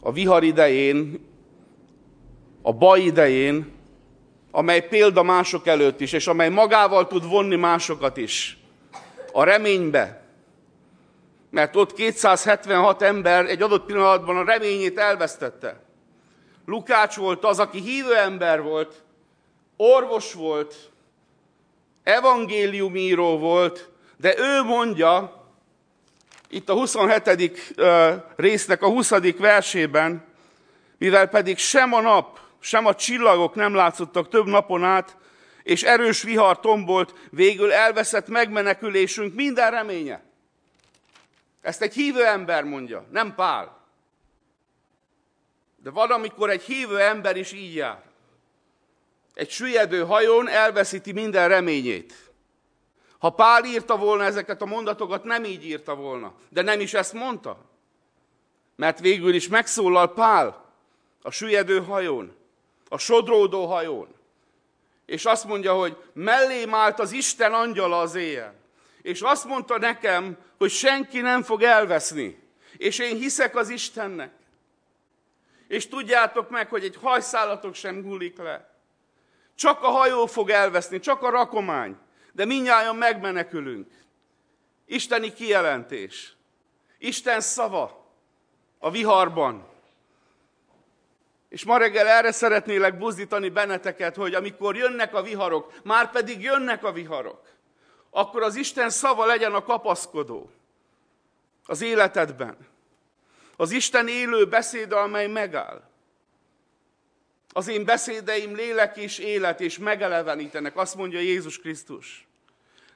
a 0.00 0.12
vihar 0.12 0.42
idején, 0.42 1.26
a 2.62 2.72
baj 2.72 3.00
idején, 3.00 3.72
amely 4.50 4.88
példa 4.88 5.22
mások 5.22 5.66
előtt 5.66 6.00
is, 6.00 6.12
és 6.12 6.26
amely 6.26 6.48
magával 6.48 7.06
tud 7.06 7.28
vonni 7.28 7.56
másokat 7.56 8.16
is. 8.16 8.58
A 9.32 9.44
reménybe, 9.44 10.24
mert 11.50 11.76
ott 11.76 11.94
276 11.94 13.02
ember 13.02 13.46
egy 13.46 13.62
adott 13.62 13.86
pillanatban 13.86 14.36
a 14.36 14.44
reményét 14.44 14.98
elvesztette. 14.98 15.82
Lukács 16.66 17.16
volt 17.16 17.44
az, 17.44 17.58
aki 17.58 17.80
hívő 17.80 18.16
ember 18.16 18.62
volt, 18.62 19.03
orvos 19.76 20.32
volt, 20.32 20.74
evangéliumíró 22.02 23.38
volt, 23.38 23.90
de 24.16 24.38
ő 24.38 24.62
mondja, 24.62 25.42
itt 26.48 26.68
a 26.68 26.72
27. 26.72 27.74
résznek 28.36 28.82
a 28.82 28.88
20. 28.88 29.10
versében, 29.38 30.24
mivel 30.98 31.28
pedig 31.28 31.58
sem 31.58 31.92
a 31.92 32.00
nap, 32.00 32.38
sem 32.60 32.86
a 32.86 32.94
csillagok 32.94 33.54
nem 33.54 33.74
látszottak 33.74 34.28
több 34.28 34.46
napon 34.46 34.84
át, 34.84 35.16
és 35.62 35.82
erős 35.82 36.22
vihar 36.22 36.60
tombolt, 36.60 37.14
végül 37.30 37.72
elveszett 37.72 38.28
megmenekülésünk 38.28 39.34
minden 39.34 39.70
reménye. 39.70 40.22
Ezt 41.60 41.82
egy 41.82 41.94
hívő 41.94 42.24
ember 42.24 42.64
mondja, 42.64 43.06
nem 43.10 43.34
Pál. 43.34 43.82
De 45.82 45.90
van, 45.90 46.10
amikor 46.10 46.50
egy 46.50 46.62
hívő 46.62 47.00
ember 47.00 47.36
is 47.36 47.52
így 47.52 47.74
jár. 47.74 48.02
Egy 49.34 49.50
süllyedő 49.50 50.04
hajón 50.04 50.48
elveszíti 50.48 51.12
minden 51.12 51.48
reményét. 51.48 52.14
Ha 53.18 53.30
Pál 53.30 53.64
írta 53.64 53.96
volna 53.96 54.24
ezeket 54.24 54.62
a 54.62 54.66
mondatokat, 54.66 55.24
nem 55.24 55.44
így 55.44 55.64
írta 55.64 55.94
volna. 55.94 56.34
De 56.48 56.62
nem 56.62 56.80
is 56.80 56.94
ezt 56.94 57.12
mondta. 57.12 57.58
Mert 58.76 59.00
végül 59.00 59.34
is 59.34 59.48
megszólal 59.48 60.12
Pál 60.12 60.72
a 61.22 61.30
süllyedő 61.30 61.82
hajón, 61.82 62.36
a 62.88 62.98
sodródó 62.98 63.66
hajón. 63.66 64.08
És 65.06 65.24
azt 65.24 65.44
mondja, 65.44 65.74
hogy 65.74 65.96
mellém 66.12 66.74
állt 66.74 66.98
az 66.98 67.12
Isten 67.12 67.52
angyala 67.52 68.00
az 68.00 68.14
éjjel 68.14 68.62
és 69.04 69.20
azt 69.20 69.44
mondta 69.44 69.78
nekem, 69.78 70.36
hogy 70.58 70.70
senki 70.70 71.20
nem 71.20 71.42
fog 71.42 71.62
elveszni, 71.62 72.42
és 72.76 72.98
én 72.98 73.16
hiszek 73.16 73.56
az 73.56 73.68
Istennek. 73.68 74.32
És 75.68 75.88
tudjátok 75.88 76.50
meg, 76.50 76.68
hogy 76.68 76.84
egy 76.84 76.96
hajszálatok 76.96 77.74
sem 77.74 78.02
gullik 78.02 78.38
le. 78.38 78.73
Csak 79.54 79.82
a 79.82 79.88
hajó 79.88 80.26
fog 80.26 80.50
elveszni, 80.50 80.98
csak 81.00 81.22
a 81.22 81.30
rakomány, 81.30 81.96
de 82.32 82.44
minnyáján 82.44 82.96
megmenekülünk. 82.96 83.90
Isteni 84.86 85.32
kijelentés, 85.32 86.36
Isten 86.98 87.40
szava 87.40 88.04
a 88.78 88.90
viharban. 88.90 89.66
És 91.48 91.64
ma 91.64 91.76
reggel 91.76 92.06
erre 92.06 92.32
szeretnélek 92.32 92.98
buzdítani 92.98 93.48
benneteket, 93.48 94.16
hogy 94.16 94.34
amikor 94.34 94.76
jönnek 94.76 95.14
a 95.14 95.22
viharok, 95.22 95.72
már 95.82 96.10
pedig 96.10 96.42
jönnek 96.42 96.84
a 96.84 96.92
viharok, 96.92 97.42
akkor 98.10 98.42
az 98.42 98.56
Isten 98.56 98.90
szava 98.90 99.26
legyen 99.26 99.54
a 99.54 99.62
kapaszkodó 99.62 100.50
az 101.66 101.82
életedben. 101.82 102.56
Az 103.56 103.70
Isten 103.70 104.08
élő 104.08 104.46
beszéde, 104.46 104.96
amely 104.96 105.26
megáll. 105.26 105.82
Az 107.56 107.68
én 107.68 107.84
beszédeim 107.84 108.54
lélek 108.54 108.96
és 108.96 109.18
élet, 109.18 109.60
és 109.60 109.78
megelevenítenek, 109.78 110.76
azt 110.76 110.94
mondja 110.94 111.20
Jézus 111.20 111.58
Krisztus. 111.58 112.26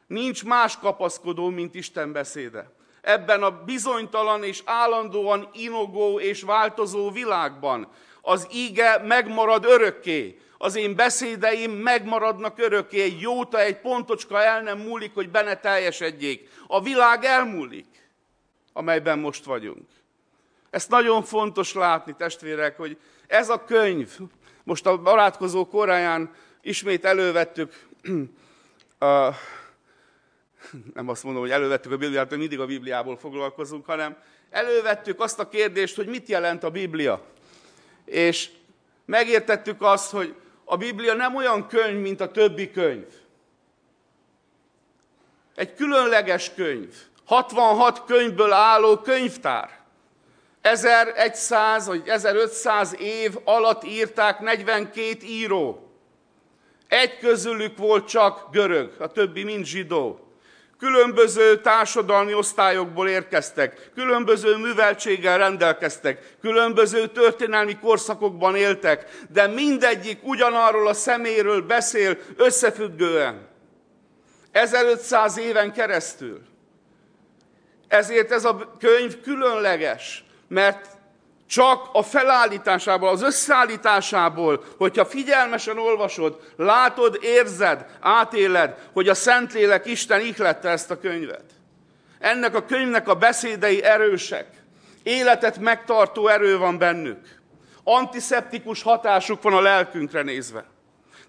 Nincs 0.07 0.45
más 0.45 0.79
kapaszkodó, 0.79 1.49
mint 1.49 1.75
Isten 1.75 2.12
beszéde. 2.12 2.71
Ebben 3.00 3.43
a 3.43 3.65
bizonytalan 3.65 4.45
és 4.45 4.62
állandóan 4.65 5.49
inogó 5.53 6.21
és 6.21 6.43
változó 6.43 7.11
világban 7.11 7.88
az 8.21 8.49
íge 8.53 8.99
megmarad 8.99 9.65
örökké 9.65 10.38
az 10.59 10.77
én 10.77 10.95
beszédeim 10.95 11.71
megmaradnak 11.71 12.59
örökké, 12.59 13.03
egy 13.03 13.21
jóta, 13.21 13.61
egy 13.61 13.81
pontocska 13.81 14.43
el 14.43 14.62
nem 14.62 14.79
múlik, 14.79 15.15
hogy 15.15 15.31
benne 15.31 15.57
teljesedjék. 15.57 16.49
A 16.67 16.83
világ 16.83 17.25
elmúlik, 17.25 18.11
amelyben 18.73 19.19
most 19.19 19.45
vagyunk. 19.45 19.88
Ezt 20.71 20.91
nagyon 20.91 21.23
fontos 21.23 21.75
látni, 21.75 22.15
testvérek, 22.17 22.77
hogy 22.77 22.99
ez 23.27 23.49
a 23.49 23.65
könyv, 23.65 24.19
most 24.69 24.87
a 24.87 24.99
barátkozó 24.99 25.67
koráján 25.67 26.31
ismét 26.63 27.05
elővettük, 27.05 27.87
a, 28.99 29.31
nem 30.95 31.09
azt 31.09 31.25
mondom, 31.25 31.43
hogy 31.43 31.51
elővettük 31.51 31.93
a 31.93 31.97
Bibliát, 31.97 32.29
hogy 32.29 32.39
mindig 32.39 32.61
a 32.61 32.67
Bibliából 32.67 33.17
foglalkozunk, 33.17 33.87
hanem 33.87 34.17
elővettük 34.51 35.21
azt 35.21 35.39
a 35.39 35.49
kérdést, 35.49 35.97
hogy 35.97 36.07
mit 36.07 36.29
jelent 36.29 36.65
a 36.65 36.71
Biblia. 36.71 37.25
És 38.05 38.51
megértettük 39.05 39.83
azt, 39.83 40.11
hogy 40.11 40.35
a 40.65 40.77
Biblia 40.77 41.15
nem 41.15 41.35
olyan 41.35 41.67
könyv, 41.67 42.01
mint 42.01 42.21
a 42.21 42.31
többi 42.31 42.71
könyv. 42.71 43.07
Egy 45.55 45.75
különleges 45.75 46.55
könyv. 46.55 46.95
66 47.25 48.05
könyvből 48.05 48.53
álló 48.53 48.99
könyvtár. 48.99 49.77
1100 50.69 51.87
vagy 51.87 52.09
1500 52.09 52.97
év 52.99 53.37
alatt 53.45 53.85
írták 53.85 54.41
42 54.41 55.17
író. 55.23 55.93
Egy 56.89 57.19
közülük 57.19 57.79
volt 57.79 58.09
csak 58.09 58.51
görög, 58.51 58.91
a 58.99 59.07
többi 59.07 59.45
mind 59.45 59.65
zsidó. 59.65 60.23
Különböző 60.79 61.61
társadalmi 61.61 62.35
osztályokból 62.35 63.09
érkeztek, 63.09 63.91
különböző 63.95 64.57
műveltséggel 64.57 65.39
rendelkeztek, 65.39 66.37
különböző 66.41 67.07
történelmi 67.07 67.79
korszakokban 67.79 68.57
éltek, 68.57 69.11
de 69.33 69.47
mindegyik 69.47 70.19
ugyanarról 70.23 70.89
a 70.89 70.95
szeméről 70.95 71.63
beszél 71.63 72.19
összefüggően. 72.37 73.49
1500 74.53 75.39
éven 75.39 75.73
keresztül. 75.73 76.41
Ezért 77.89 78.31
ez 78.31 78.45
a 78.45 78.77
könyv 78.79 79.21
különleges, 79.21 80.25
mert 80.49 80.99
csak 81.49 81.88
a 81.93 82.02
felállításából, 82.02 83.09
az 83.09 83.23
összeállításából, 83.23 84.64
hogyha 84.78 85.05
figyelmesen 85.05 85.78
olvasod, 85.78 86.40
látod, 86.57 87.19
érzed, 87.21 87.87
átéled, 88.00 88.76
hogy 88.93 89.09
a 89.09 89.14
Szentlélek 89.14 89.87
Isten 89.87 90.21
ihlette 90.21 90.69
ezt 90.69 90.90
a 90.90 90.99
könyvet. 90.99 91.45
Ennek 92.19 92.55
a 92.55 92.64
könyvnek 92.64 93.09
a 93.09 93.14
beszédei 93.14 93.83
erősek. 93.83 94.47
Életet 95.02 95.59
megtartó 95.59 96.28
erő 96.28 96.59
van 96.59 96.78
bennük. 96.78 97.19
Antiszeptikus 97.85 98.83
hatásuk 98.83 99.43
van 99.43 99.52
a 99.52 99.61
lelkünkre 99.61 100.23
nézve. 100.23 100.64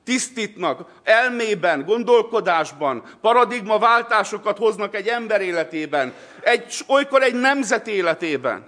tisztítnak 0.03 0.89
elmében, 1.03 1.85
gondolkodásban, 1.85 3.03
paradigmaváltásokat 3.21 4.57
hoznak 4.57 4.95
egy 4.95 5.07
ember 5.07 5.41
életében, 5.41 6.13
egy, 6.41 6.75
olykor 6.87 7.23
egy 7.23 7.39
nemzet 7.39 7.87
életében. 7.87 8.67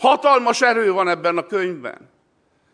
Hatalmas 0.00 0.62
erő 0.62 0.92
van 0.92 1.08
ebben 1.08 1.36
a 1.36 1.46
könyvben, 1.46 2.10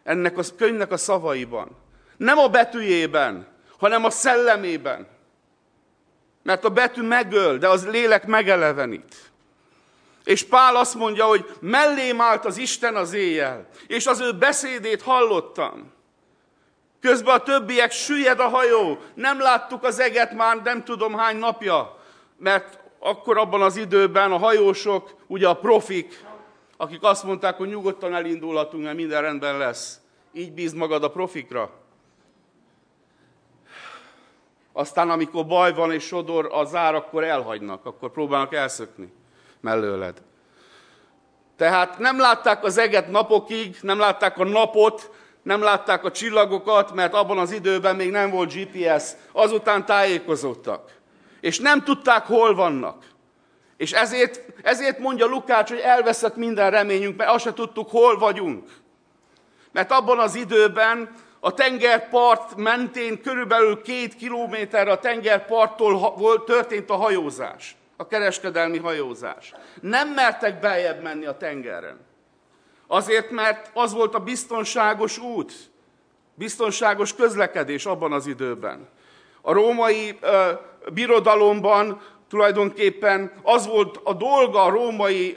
ennek 0.05 0.39
a 0.39 0.43
könyvnek 0.57 0.93
a 0.93 0.97
szavaiban. 0.97 1.77
Nem 2.17 2.39
a 2.39 2.49
betűjében, 2.49 3.47
hanem 3.79 4.05
a 4.05 4.11
szellemében. 4.11 5.07
Mert 6.43 6.65
a 6.65 6.69
betű 6.69 7.03
megöl, 7.03 7.59
de 7.59 7.69
az 7.69 7.87
lélek 7.87 8.27
megelevenít. 8.27 9.15
És 10.25 10.45
Pál 10.45 10.77
azt 10.77 10.95
mondja, 10.95 11.25
hogy 11.25 11.51
mellém 11.61 12.21
állt 12.21 12.45
az 12.45 12.57
Isten 12.57 12.97
az 12.97 13.13
éjjel, 13.13 13.67
és 13.87 14.07
az 14.07 14.21
ő 14.21 14.33
beszédét 14.33 15.03
hallottam. 15.03 15.93
Közben 17.01 17.35
a 17.35 17.43
többiek 17.43 17.93
süllyed 17.93 18.41
a 18.41 18.49
hajó, 18.49 18.99
nem 19.15 19.41
láttuk 19.41 19.85
az 19.85 20.01
eget 20.01 20.33
már 20.33 20.63
nem 20.63 20.85
tudom 20.85 21.15
hány 21.15 21.37
napja, 21.37 21.99
mert 22.39 22.79
akkor 22.99 23.39
abban 23.39 23.63
az 23.63 23.77
időben 23.77 24.33
a 24.33 24.39
hajósok, 24.39 25.15
ugye 25.27 25.49
a 25.49 25.57
profik, 25.57 26.25
akik 26.77 27.03
azt 27.03 27.25
mondták, 27.25 27.57
hogy 27.57 27.69
nyugodtan 27.69 28.15
elindulhatunk, 28.15 28.83
mert 28.83 28.97
minden 28.97 29.23
rendben 29.23 29.59
lesz. 29.59 30.01
Így 30.33 30.53
bíz 30.53 30.73
magad 30.73 31.05
a 31.05 31.11
profikra. 31.11 31.71
Aztán 34.73 35.11
amikor 35.11 35.47
baj 35.47 35.75
van 35.75 35.93
és 35.93 36.05
sodor 36.05 36.49
a 36.53 36.65
zár, 36.65 36.95
akkor 36.95 37.25
elhagynak, 37.25 37.87
akkor 37.87 38.11
próbálnak 38.11 38.55
elszökni 38.55 39.13
mellőled. 39.61 40.23
Tehát 41.57 41.99
nem 41.99 42.19
látták 42.19 42.65
az 42.65 42.79
eget 42.79 43.09
napokig, 43.09 43.77
nem 43.81 43.99
látták 43.99 44.39
a 44.39 44.45
napot, 44.45 45.11
nem 45.43 45.63
látták 45.63 46.05
a 46.05 46.11
csillagokat, 46.11 46.95
mert 46.95 47.15
abban 47.15 47.39
az 47.39 47.53
időben 47.53 47.97
még 47.97 48.11
nem 48.11 48.31
volt 48.31 48.53
GPS, 48.53 49.13
azután 49.33 49.87
tájékozottak. 49.87 50.95
És 51.41 51.59
nem 51.59 51.83
tudták, 51.83 52.27
hol 52.27 52.55
vannak. 52.55 53.05
És 53.77 53.93
ezért, 53.93 54.41
ezért 54.63 54.99
mondja 54.99 55.27
Lukács, 55.27 55.69
hogy 55.69 55.79
elveszett 55.79 56.37
minden 56.37 56.71
reményünk, 56.71 57.17
mert 57.17 57.31
azt 57.31 57.45
se 57.45 57.53
tudtuk, 57.53 57.91
hol 57.91 58.19
vagyunk. 58.19 58.69
Mert 59.73 59.91
abban 59.91 60.19
az 60.19 60.35
időben 60.35 61.11
a 61.41 61.55
tengerpart 61.55 62.57
mentén 62.57 63.23
körülbelül 63.23 63.83
két 63.83 64.15
kilométerre 64.15 64.91
a 64.91 64.99
tengerparttól 64.99 66.15
volt, 66.17 66.45
történt 66.45 66.91
a 66.91 66.97
hajózás, 66.97 67.77
a 67.97 68.07
kereskedelmi 68.07 68.79
hajózás. 68.79 69.53
Nem 69.81 70.09
mertek 70.09 70.61
beljebb 70.61 71.03
menni 71.03 71.25
a 71.25 71.37
tengeren. 71.37 72.01
Azért, 72.87 73.31
mert 73.31 73.71
az 73.75 73.93
volt 73.93 74.15
a 74.15 74.19
biztonságos 74.19 75.19
út, 75.19 75.53
biztonságos 76.35 77.15
közlekedés 77.15 77.87
abban 77.87 78.13
az 78.13 78.27
időben. 78.27 78.89
A 79.41 79.53
római 79.53 80.19
ö, 80.21 80.53
birodalomban 80.93 82.01
tulajdonképpen 82.29 83.33
az 83.43 83.67
volt 83.67 84.01
a 84.05 84.13
dolga 84.13 84.63
a 84.63 84.71
római 84.71 85.37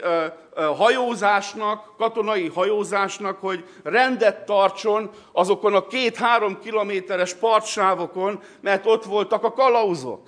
hajózásnak, 0.76 1.96
katonai 1.96 2.48
hajózásnak, 2.48 3.40
hogy 3.40 3.64
rendet 3.82 4.44
tartson 4.44 5.10
azokon 5.32 5.74
a 5.74 5.86
két-három 5.86 6.58
kilométeres 6.58 7.34
partsávokon, 7.34 8.40
mert 8.60 8.86
ott 8.86 9.04
voltak 9.04 9.44
a 9.44 9.52
kalauzok 9.52 10.20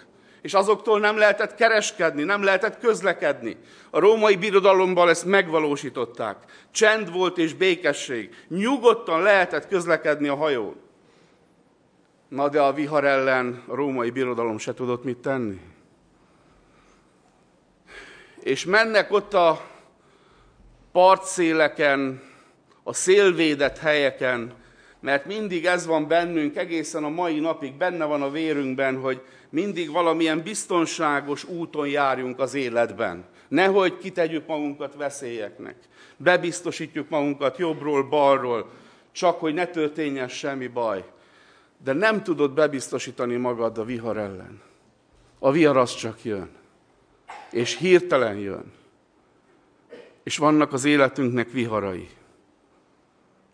és 0.42 0.54
azoktól 0.54 1.00
nem 1.00 1.16
lehetett 1.16 1.54
kereskedni, 1.54 2.22
nem 2.22 2.42
lehetett 2.42 2.78
közlekedni. 2.78 3.56
A 3.90 3.98
római 3.98 4.36
birodalomban 4.36 5.08
ezt 5.08 5.24
megvalósították. 5.24 6.36
Csend 6.70 7.12
volt 7.12 7.38
és 7.38 7.54
békesség. 7.54 8.34
Nyugodtan 8.48 9.22
lehetett 9.22 9.68
közlekedni 9.68 10.28
a 10.28 10.34
hajón. 10.34 10.76
Na 12.28 12.48
de 12.48 12.60
a 12.60 12.72
vihar 12.72 13.04
ellen 13.04 13.62
a 13.66 13.74
római 13.74 14.10
birodalom 14.10 14.58
se 14.58 14.74
tudott 14.74 15.04
mit 15.04 15.18
tenni. 15.18 15.60
És 18.42 18.64
mennek 18.64 19.12
ott 19.12 19.34
a 19.34 19.60
partszéleken, 20.92 22.22
a 22.82 22.92
szélvédett 22.92 23.78
helyeken, 23.78 24.52
mert 25.00 25.26
mindig 25.26 25.66
ez 25.66 25.86
van 25.86 26.08
bennünk, 26.08 26.56
egészen 26.56 27.04
a 27.04 27.08
mai 27.08 27.40
napig 27.40 27.74
benne 27.74 28.04
van 28.04 28.22
a 28.22 28.30
vérünkben, 28.30 29.00
hogy 29.00 29.20
mindig 29.50 29.90
valamilyen 29.90 30.42
biztonságos 30.42 31.44
úton 31.44 31.88
járjunk 31.88 32.40
az 32.40 32.54
életben. 32.54 33.24
Nehogy 33.48 33.98
kitegyük 33.98 34.46
magunkat 34.46 34.94
veszélyeknek. 34.94 35.76
Bebiztosítjuk 36.16 37.08
magunkat 37.08 37.58
jobbról, 37.58 38.02
balról, 38.02 38.70
csak 39.12 39.40
hogy 39.40 39.54
ne 39.54 39.66
történjen 39.66 40.28
semmi 40.28 40.66
baj. 40.66 41.04
De 41.84 41.92
nem 41.92 42.22
tudod 42.22 42.52
bebiztosítani 42.52 43.36
magad 43.36 43.78
a 43.78 43.84
vihar 43.84 44.16
ellen. 44.16 44.62
A 45.38 45.50
vihar 45.50 45.76
az 45.76 45.94
csak 45.94 46.24
jön. 46.24 46.60
És 47.50 47.76
hirtelen 47.76 48.36
jön. 48.36 48.72
És 50.22 50.36
vannak 50.36 50.72
az 50.72 50.84
életünknek 50.84 51.50
viharai. 51.50 52.08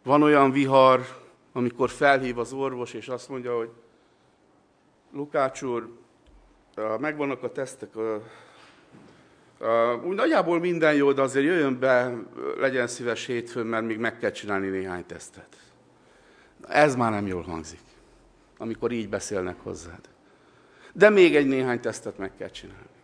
Van 0.02 0.22
olyan 0.22 0.50
vihar, 0.50 1.06
amikor 1.52 1.90
felhív 1.90 2.38
az 2.38 2.52
orvos, 2.52 2.92
és 2.92 3.08
azt 3.08 3.28
mondja, 3.28 3.56
hogy 3.56 3.70
Lukács 5.12 5.62
úr, 5.62 5.88
megvannak 6.98 7.42
a 7.42 7.52
tesztek, 7.52 7.96
úgy 10.04 10.14
nagyjából 10.14 10.58
minden 10.58 10.94
jó, 10.94 11.12
de 11.12 11.22
azért 11.22 11.46
jöjjön 11.46 11.78
be, 11.78 12.14
legyen 12.58 12.86
szíves 12.86 13.26
hétfőn, 13.26 13.66
mert 13.66 13.84
még 13.84 13.98
meg 13.98 14.18
kell 14.18 14.30
csinálni 14.30 14.68
néhány 14.68 15.06
tesztet. 15.06 15.56
Ez 16.68 16.96
már 16.96 17.10
nem 17.10 17.26
jól 17.26 17.42
hangzik, 17.42 17.80
amikor 18.58 18.92
így 18.92 19.08
beszélnek 19.08 19.56
hozzád. 19.62 20.08
De 20.92 21.10
még 21.10 21.36
egy 21.36 21.46
néhány 21.46 21.80
tesztet 21.80 22.18
meg 22.18 22.32
kell 22.36 22.50
csinálni. 22.50 22.97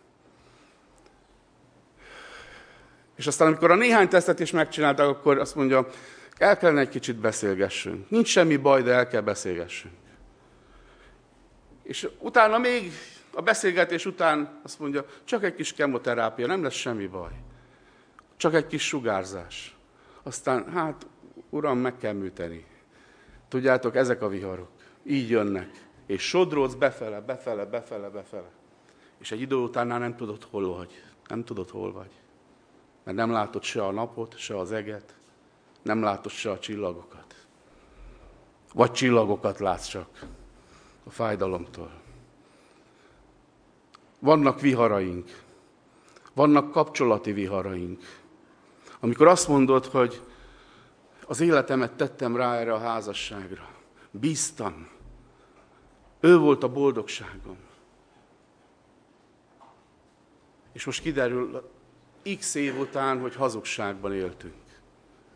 És 3.15 3.27
aztán, 3.27 3.47
amikor 3.47 3.71
a 3.71 3.75
néhány 3.75 4.09
tesztet 4.09 4.39
is 4.39 4.51
megcsinálták, 4.51 5.07
akkor 5.07 5.37
azt 5.37 5.55
mondja, 5.55 5.87
el 6.37 6.57
kellene 6.57 6.79
egy 6.79 6.89
kicsit 6.89 7.15
beszélgessünk. 7.15 8.09
Nincs 8.09 8.27
semmi 8.27 8.57
baj, 8.57 8.81
de 8.81 8.93
el 8.93 9.07
kell 9.07 9.21
beszélgessünk. 9.21 9.93
És 11.83 12.09
utána 12.19 12.57
még 12.57 12.91
a 13.33 13.41
beszélgetés 13.41 14.05
után 14.05 14.59
azt 14.63 14.79
mondja, 14.79 15.05
csak 15.23 15.43
egy 15.43 15.55
kis 15.55 15.73
kemoterápia, 15.73 16.47
nem 16.47 16.63
lesz 16.63 16.73
semmi 16.73 17.07
baj. 17.07 17.31
Csak 18.37 18.53
egy 18.53 18.67
kis 18.67 18.87
sugárzás. 18.87 19.75
Aztán, 20.23 20.71
hát, 20.71 21.07
uram, 21.49 21.77
meg 21.77 21.97
kell 21.97 22.13
műteni. 22.13 22.65
Tudjátok, 23.47 23.95
ezek 23.95 24.21
a 24.21 24.27
viharok. 24.27 24.69
Így 25.03 25.29
jönnek. 25.29 25.69
És 26.05 26.21
sodródsz 26.21 26.73
befele, 26.73 27.21
befele, 27.21 27.65
befele, 27.65 28.09
befele. 28.09 28.49
És 29.19 29.31
egy 29.31 29.41
idő 29.41 29.55
után 29.55 29.87
nem 29.87 30.15
tudod, 30.15 30.43
hol 30.43 30.75
vagy. 30.75 31.03
Nem 31.27 31.43
tudod, 31.43 31.69
hol 31.69 31.91
vagy. 31.91 32.11
Mert 33.05 33.17
nem 33.17 33.31
látod 33.31 33.63
se 33.63 33.85
a 33.85 33.91
napot, 33.91 34.37
se 34.37 34.57
az 34.57 34.71
eget, 34.71 35.15
nem 35.81 36.03
látod 36.03 36.31
se 36.31 36.51
a 36.51 36.59
csillagokat. 36.59 37.35
Vagy 38.73 38.91
csillagokat 38.91 39.59
látsz 39.59 39.87
csak 39.87 40.25
a 41.03 41.09
fájdalomtól. 41.09 41.91
Vannak 44.19 44.59
viharaink, 44.59 45.43
vannak 46.33 46.71
kapcsolati 46.71 47.31
viharaink. 47.31 48.03
Amikor 48.99 49.27
azt 49.27 49.47
mondod, 49.47 49.85
hogy 49.85 50.21
az 51.27 51.39
életemet 51.39 51.93
tettem 51.93 52.35
rá 52.35 52.55
erre 52.55 52.73
a 52.73 52.79
házasságra, 52.79 53.69
bíztam, 54.11 54.87
ő 56.19 56.37
volt 56.37 56.63
a 56.63 56.71
boldogságom. 56.71 57.57
És 60.71 60.85
most 60.85 61.01
kiderül 61.01 61.73
x 62.39 62.55
év 62.55 62.79
után, 62.79 63.19
hogy 63.19 63.35
hazugságban 63.35 64.13
éltünk 64.13 64.53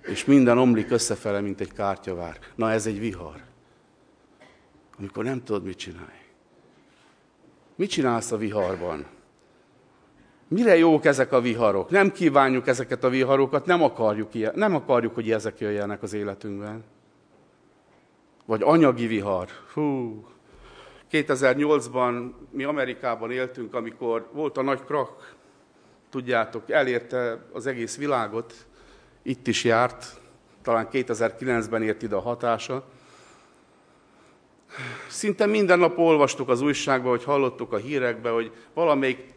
és 0.09 0.25
minden 0.25 0.57
omlik 0.57 0.91
összefele, 0.91 1.41
mint 1.41 1.59
egy 1.59 1.73
kártyavár. 1.73 2.39
Na 2.55 2.71
ez 2.71 2.85
egy 2.85 2.99
vihar. 2.99 3.41
Amikor 4.97 5.23
nem 5.23 5.43
tudod, 5.43 5.63
mit 5.63 5.77
csinálj. 5.77 6.19
Mit 7.75 7.89
csinálsz 7.89 8.31
a 8.31 8.37
viharban? 8.37 9.05
Mire 10.47 10.77
jók 10.77 11.05
ezek 11.05 11.31
a 11.31 11.41
viharok? 11.41 11.89
Nem 11.89 12.11
kívánjuk 12.11 12.67
ezeket 12.67 13.03
a 13.03 13.09
viharokat, 13.09 13.65
nem 13.65 13.83
akarjuk, 13.83 14.55
nem 14.55 14.75
akarjuk, 14.75 15.13
hogy 15.13 15.31
ezek 15.31 15.59
jöjjenek 15.59 16.03
az 16.03 16.13
életünkben. 16.13 16.83
Vagy 18.45 18.61
anyagi 18.63 19.07
vihar. 19.07 19.47
Hú. 19.73 20.25
2008-ban 21.11 22.31
mi 22.51 22.63
Amerikában 22.63 23.31
éltünk, 23.31 23.73
amikor 23.73 24.29
volt 24.33 24.57
a 24.57 24.61
nagy 24.61 24.83
krak, 24.83 25.35
tudjátok, 26.09 26.69
elérte 26.69 27.45
az 27.53 27.67
egész 27.67 27.97
világot, 27.97 28.53
itt 29.21 29.47
is 29.47 29.63
járt, 29.63 30.21
talán 30.61 30.87
2009-ben 30.91 31.83
ért 31.83 32.01
ide 32.01 32.15
a 32.15 32.21
hatása. 32.21 32.83
Szinte 35.07 35.45
minden 35.45 35.79
nap 35.79 35.97
olvastuk 35.97 36.49
az 36.49 36.61
újságban, 36.61 37.09
hogy 37.09 37.23
hallottuk 37.23 37.73
a 37.73 37.77
hírekben, 37.77 38.33
hogy 38.33 38.51
valamelyik 38.73 39.33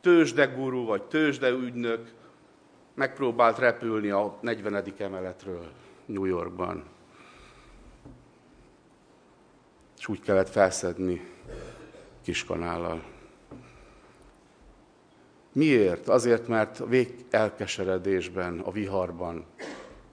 tőzsdegurú 0.00 0.84
vagy 0.84 1.02
tőzsdeügynök 1.02 2.10
megpróbált 2.94 3.58
repülni 3.58 4.10
a 4.10 4.38
40. 4.40 4.84
emeletről 4.98 5.70
New 6.06 6.24
Yorkban. 6.24 6.84
és 10.02 10.08
úgy 10.08 10.20
kellett 10.20 10.48
felszedni 10.48 11.28
kiskanállal. 12.22 13.02
Miért? 15.52 16.08
Azért, 16.08 16.48
mert 16.48 16.80
a 16.80 16.86
vég 16.86 17.14
elkeseredésben, 17.30 18.58
a 18.58 18.70
viharban 18.70 19.44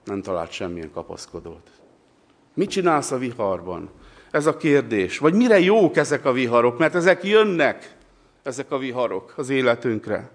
nem 0.04 0.22
talált 0.22 0.50
semmilyen 0.50 0.90
kapaszkodót. 0.90 1.70
Mit 2.54 2.70
csinálsz 2.70 3.10
a 3.10 3.18
viharban? 3.18 3.90
Ez 4.30 4.46
a 4.46 4.56
kérdés. 4.56 5.18
Vagy 5.18 5.34
mire 5.34 5.58
jók 5.58 5.96
ezek 5.96 6.24
a 6.24 6.32
viharok? 6.32 6.78
Mert 6.78 6.94
ezek 6.94 7.24
jönnek, 7.24 7.96
ezek 8.42 8.70
a 8.70 8.78
viharok 8.78 9.32
az 9.36 9.48
életünkre. 9.48 10.30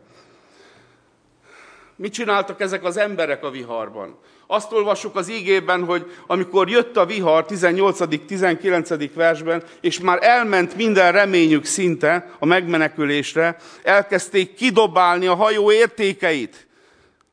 Mit 1.96 2.14
csináltak 2.14 2.62
ezek 2.62 2.84
az 2.84 2.98
emberek 2.98 3.44
a 3.44 3.50
viharban? 3.50 4.18
Azt 4.48 4.72
olvassuk 4.72 5.16
az 5.16 5.30
ígében, 5.30 5.86
hogy 5.86 6.12
amikor 6.28 6.70
jött 6.70 6.98
a 6.98 7.06
vihar 7.06 7.46
18.-19. 7.50 9.10
versben, 9.14 9.64
és 9.82 10.00
már 10.00 10.18
elment 10.22 10.76
minden 10.76 11.12
reményük 11.12 11.66
szinte 11.66 12.30
a 12.40 12.46
megmenekülésre, 12.46 13.58
elkezdték 13.84 14.54
kidobálni 14.54 15.28
a 15.28 15.36
hajó 15.36 15.72
értékeit. 15.72 16.68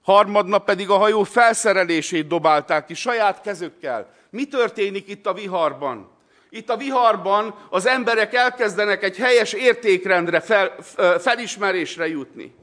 Harmadnap 0.03 0.65
pedig 0.65 0.91
a 0.91 0.97
hajó 0.97 1.23
felszerelését 1.23 2.27
dobálták 2.27 2.87
ki 2.87 2.95
saját 2.95 3.41
kezükkel. 3.41 4.11
Mi 4.31 4.45
történik 4.45 5.09
itt 5.09 5.27
a 5.27 5.33
viharban? 5.33 6.11
Itt 6.51 6.71
a 6.71 6.77
viharban 6.77 7.55
az 7.71 7.87
emberek 7.87 8.35
elkezdenek 8.35 9.03
egy 9.03 9.17
helyes 9.17 9.53
értékrendre, 9.53 10.41
fel, 10.41 10.77
felismerésre 11.21 12.09
jutni. 12.09 12.55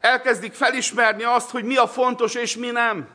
Elkezdik 0.00 0.52
felismerni 0.52 1.22
azt, 1.22 1.50
hogy 1.50 1.64
mi 1.64 1.76
a 1.76 1.86
fontos 1.86 2.34
és 2.34 2.56
mi 2.56 2.70
nem. 2.70 3.08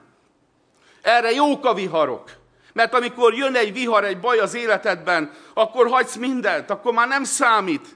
Erre 1.01 1.31
jók 1.31 1.65
a 1.65 1.73
viharok. 1.73 2.29
Mert 2.73 2.93
amikor 2.93 3.33
jön 3.33 3.55
egy 3.55 3.73
vihar, 3.73 4.03
egy 4.03 4.19
baj 4.19 4.39
az 4.39 4.53
életedben, 4.53 5.31
akkor 5.53 5.87
hagysz 5.87 6.15
mindent, 6.15 6.69
akkor 6.69 6.93
már 6.93 7.07
nem 7.07 7.23
számít. 7.23 7.95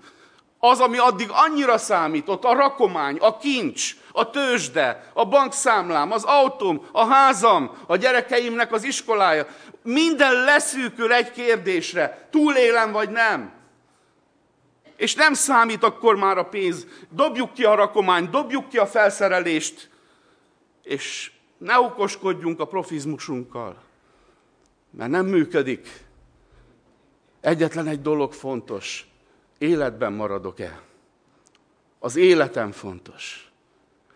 Az, 0.60 0.80
ami 0.80 0.98
addig 0.98 1.30
annyira 1.32 1.78
számított, 1.78 2.44
a 2.44 2.54
rakomány, 2.54 3.18
a 3.18 3.38
kincs, 3.38 3.96
a 4.12 4.30
tőzsde, 4.30 5.12
a 5.13 5.26
bankszámlám, 5.26 6.12
az 6.12 6.24
autóm, 6.24 6.88
a 6.92 7.06
házam, 7.06 7.78
a 7.88 7.96
gyerekeimnek 7.96 8.72
az 8.72 8.84
iskolája, 8.84 9.48
minden 9.84 10.44
leszűkül 10.44 11.13
egy 11.13 11.32
kérdésre, 11.32 12.28
túlélem 12.32 12.92
vagy 12.92 13.10
nem. 13.10 13.52
És 14.96 15.16
nem 15.16 15.34
számít 15.34 15.84
akkor 15.84 16.16
már 16.16 16.38
a 16.38 16.46
pénz. 16.46 16.88
Dobjuk 17.10 17.54
ki 17.54 17.63
a 17.63 17.76
rakományt, 17.76 18.30
dobjuk 18.30 18.70
ki 18.70 18.78
a 18.78 18.88
felszerelést, 18.88 19.89
és 20.84 21.32
ne 21.63 21.80
okoskodjunk 21.80 22.60
a 22.60 22.65
profizmusunkkal, 22.65 23.82
mert 24.91 25.12
nem 25.12 25.26
működik. 25.26 25.88
Egyetlen 27.41 27.88
egy 27.88 28.02
dolog 28.02 28.34
fontos, 28.34 29.08
életben 29.58 30.13
maradok-e? 30.13 30.82
Az 31.99 32.15
életem 32.15 32.71
fontos. 32.71 33.52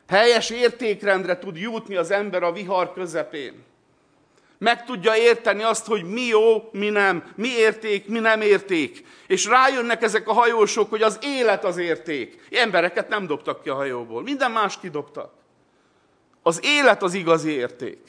Helyes 0.07 0.49
értékrendre 0.49 1.39
tud 1.39 1.57
jutni 1.57 1.95
az 1.95 2.12
ember 2.12 2.43
a 2.43 2.51
vihar 2.51 2.93
közepén. 2.93 3.63
Meg 4.57 4.86
tudja 4.86 5.15
érteni 5.15 5.63
azt, 5.63 5.86
hogy 5.86 6.03
mi 6.03 6.21
jó, 6.21 6.69
mi 6.71 6.89
nem, 6.89 7.33
mi 7.36 7.47
érték, 7.47 8.07
mi 8.07 8.19
nem 8.19 8.41
érték. 8.41 9.05
És 9.27 9.45
rájönnek 9.45 10.01
ezek 10.01 10.27
a 10.27 10.33
hajósok, 10.33 10.89
hogy 10.89 11.01
az 11.01 11.19
élet 11.21 11.63
az 11.63 11.77
érték. 11.77 12.47
Embereket 12.51 13.10
nem 13.10 13.27
dobtak 13.27 13.62
ki 13.62 13.69
a 13.69 13.75
hajóból, 13.75 14.23
minden 14.23 14.51
más 14.51 14.79
kidobtak. 14.79 15.45
Az 16.47 16.60
élet 16.63 17.03
az 17.03 17.13
igazi 17.13 17.49
érték. 17.49 17.99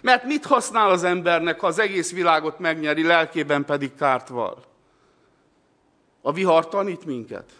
Mert 0.00 0.24
mit 0.24 0.44
használ 0.44 0.90
az 0.90 1.04
embernek, 1.04 1.60
ha 1.60 1.66
az 1.66 1.78
egész 1.78 2.12
világot 2.12 2.58
megnyeri, 2.58 3.02
lelkében 3.02 3.64
pedig 3.64 3.94
kárt 3.94 4.28
val? 4.28 4.64
A 6.22 6.32
vihar 6.32 6.68
tanít 6.68 7.04
minket. 7.04 7.50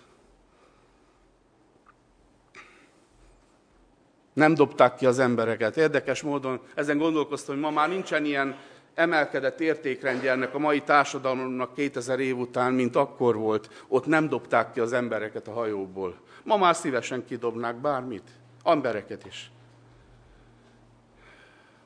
Nem 4.32 4.54
dobták 4.54 4.94
ki 4.94 5.06
az 5.06 5.18
embereket. 5.18 5.76
Érdekes 5.76 6.22
módon 6.22 6.60
ezen 6.74 6.98
gondolkoztam, 6.98 7.54
hogy 7.54 7.64
ma 7.64 7.70
már 7.70 7.88
nincsen 7.88 8.24
ilyen 8.24 8.56
emelkedett 8.94 9.60
értékrendje 9.60 10.30
ennek 10.30 10.54
a 10.54 10.58
mai 10.58 10.80
társadalomnak 10.80 11.74
2000 11.74 12.20
év 12.20 12.38
után, 12.38 12.72
mint 12.72 12.96
akkor 12.96 13.36
volt. 13.36 13.84
Ott 13.88 14.06
nem 14.06 14.28
dobták 14.28 14.72
ki 14.72 14.80
az 14.80 14.92
embereket 14.92 15.48
a 15.48 15.52
hajóból. 15.52 16.14
Ma 16.42 16.56
már 16.56 16.76
szívesen 16.76 17.24
kidobnák 17.24 17.76
bármit. 17.76 18.30
Embereket 18.64 19.26
is. 19.26 19.50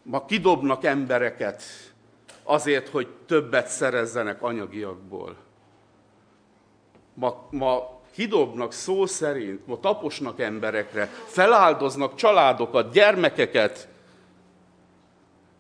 Ma 0.05 0.25
kidobnak 0.25 0.85
embereket 0.85 1.63
azért, 2.43 2.89
hogy 2.89 3.09
többet 3.27 3.69
szerezzenek 3.69 4.43
anyagiakból. 4.43 5.37
Ma, 7.15 7.49
ma 7.51 8.01
kidobnak 8.13 8.73
szó 8.73 9.07
szerint, 9.07 9.67
ma 9.67 9.81
taposnak 9.81 10.41
emberekre, 10.41 11.07
feláldoznak 11.27 12.15
családokat, 12.15 12.93
gyermekeket, 12.93 13.89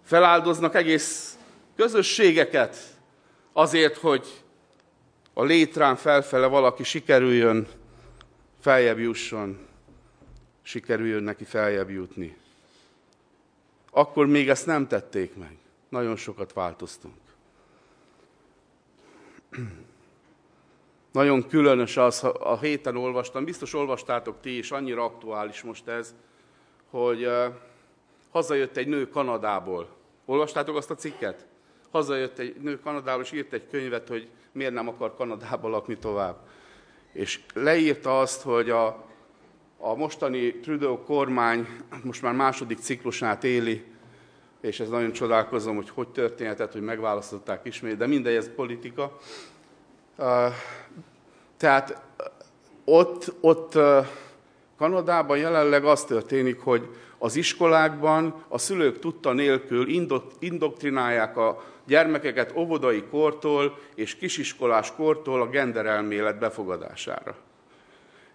feláldoznak 0.04 0.74
egész 0.74 1.38
közösségeket 1.76 2.76
azért, 3.52 3.96
hogy 3.96 4.44
a 5.32 5.44
létrán 5.44 5.96
felfele 5.96 6.46
valaki 6.46 6.82
sikerüljön, 6.82 7.66
feljebb 8.60 8.98
jusson, 8.98 9.66
sikerüljön 10.62 11.22
neki 11.22 11.44
feljebb 11.44 11.90
jutni. 11.90 12.36
Akkor 13.96 14.26
még 14.26 14.48
ezt 14.48 14.66
nem 14.66 14.88
tették 14.88 15.36
meg. 15.36 15.56
Nagyon 15.88 16.16
sokat 16.16 16.52
változtunk. 16.52 17.14
Nagyon 21.12 21.48
különös 21.48 21.96
az, 21.96 22.24
a 22.38 22.58
héten 22.60 22.96
olvastam, 22.96 23.44
biztos 23.44 23.74
olvastátok 23.74 24.40
ti 24.40 24.58
is, 24.58 24.70
annyira 24.70 25.04
aktuális 25.04 25.62
most 25.62 25.88
ez, 25.88 26.14
hogy 26.90 27.26
uh, 27.26 27.44
hazajött 28.30 28.76
egy 28.76 28.86
nő 28.86 29.08
Kanadából. 29.08 29.88
Olvastátok 30.24 30.76
azt 30.76 30.90
a 30.90 30.94
cikket? 30.94 31.46
Hazajött 31.90 32.38
egy 32.38 32.56
nő 32.60 32.78
Kanadából, 32.78 33.22
és 33.22 33.32
írt 33.32 33.52
egy 33.52 33.68
könyvet, 33.70 34.08
hogy 34.08 34.28
miért 34.52 34.72
nem 34.72 34.88
akar 34.88 35.14
Kanadában 35.14 35.70
lakni 35.70 35.98
tovább. 35.98 36.36
És 37.12 37.40
leírta 37.52 38.20
azt, 38.20 38.42
hogy 38.42 38.70
a, 38.70 39.04
a 39.86 39.94
mostani 39.94 40.52
Trudeau 40.54 40.98
kormány 40.98 41.66
most 42.02 42.22
már 42.22 42.34
második 42.34 42.78
ciklusát 42.78 43.44
éli, 43.44 43.84
és 44.60 44.80
ez 44.80 44.88
nagyon 44.88 45.12
csodálkozom, 45.12 45.76
hogy 45.76 45.90
hogy 45.90 46.08
történhetett, 46.08 46.72
hogy 46.72 46.82
megválasztották 46.82 47.60
ismét, 47.64 47.96
de 47.96 48.06
mindegy, 48.06 48.34
ez 48.34 48.50
politika. 48.54 49.18
Tehát 51.56 52.02
ott, 52.84 53.32
ott 53.40 53.78
Kanadában 54.76 55.38
jelenleg 55.38 55.84
az 55.84 56.04
történik, 56.04 56.60
hogy 56.60 56.88
az 57.18 57.36
iskolákban 57.36 58.44
a 58.48 58.58
szülők 58.58 58.98
tudta 58.98 59.32
nélkül 59.32 59.88
indoktrinálják 60.38 61.36
a 61.36 61.64
gyermekeket 61.86 62.56
óvodai 62.56 63.02
kortól 63.10 63.78
és 63.94 64.16
kisiskolás 64.16 64.92
kortól 64.96 65.42
a 65.42 65.48
genderelmélet 65.48 66.38
befogadására. 66.38 67.36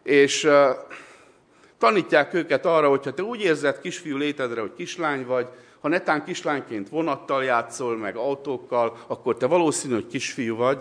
És 0.03 0.47
tanítják 1.79 2.33
őket 2.33 2.65
arra, 2.65 2.89
hogy 2.89 3.03
ha 3.03 3.13
te 3.13 3.23
úgy 3.23 3.41
érzed 3.41 3.79
kisfiú 3.79 4.17
létedre, 4.17 4.61
hogy 4.61 4.73
kislány 4.73 5.25
vagy, 5.25 5.47
ha 5.79 5.87
netán 5.87 6.23
kislányként 6.23 6.89
vonattal 6.89 7.43
játszol, 7.43 7.97
meg 7.97 8.15
autókkal, 8.15 8.97
akkor 9.07 9.37
te 9.37 9.45
valószínű, 9.45 9.93
hogy 9.93 10.07
kisfiú 10.07 10.55
vagy, 10.55 10.79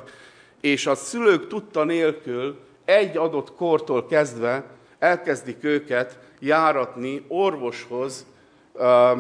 és 0.61 0.87
a 0.87 0.95
szülők 0.95 1.47
tudta 1.47 1.85
nélkül 1.85 2.59
egy 2.85 3.17
adott 3.17 3.55
kortól 3.55 4.07
kezdve 4.07 4.65
elkezdik 4.99 5.65
őket 5.65 6.19
járatni 6.39 7.25
orvoshoz 7.29 8.27
uh, 8.73 9.19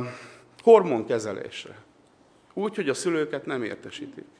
hormonkezelésre. 0.62 1.76
Úgy, 2.54 2.74
hogy 2.74 2.88
a 2.88 2.94
szülőket 2.94 3.46
nem 3.46 3.62
értesítik. 3.62 4.37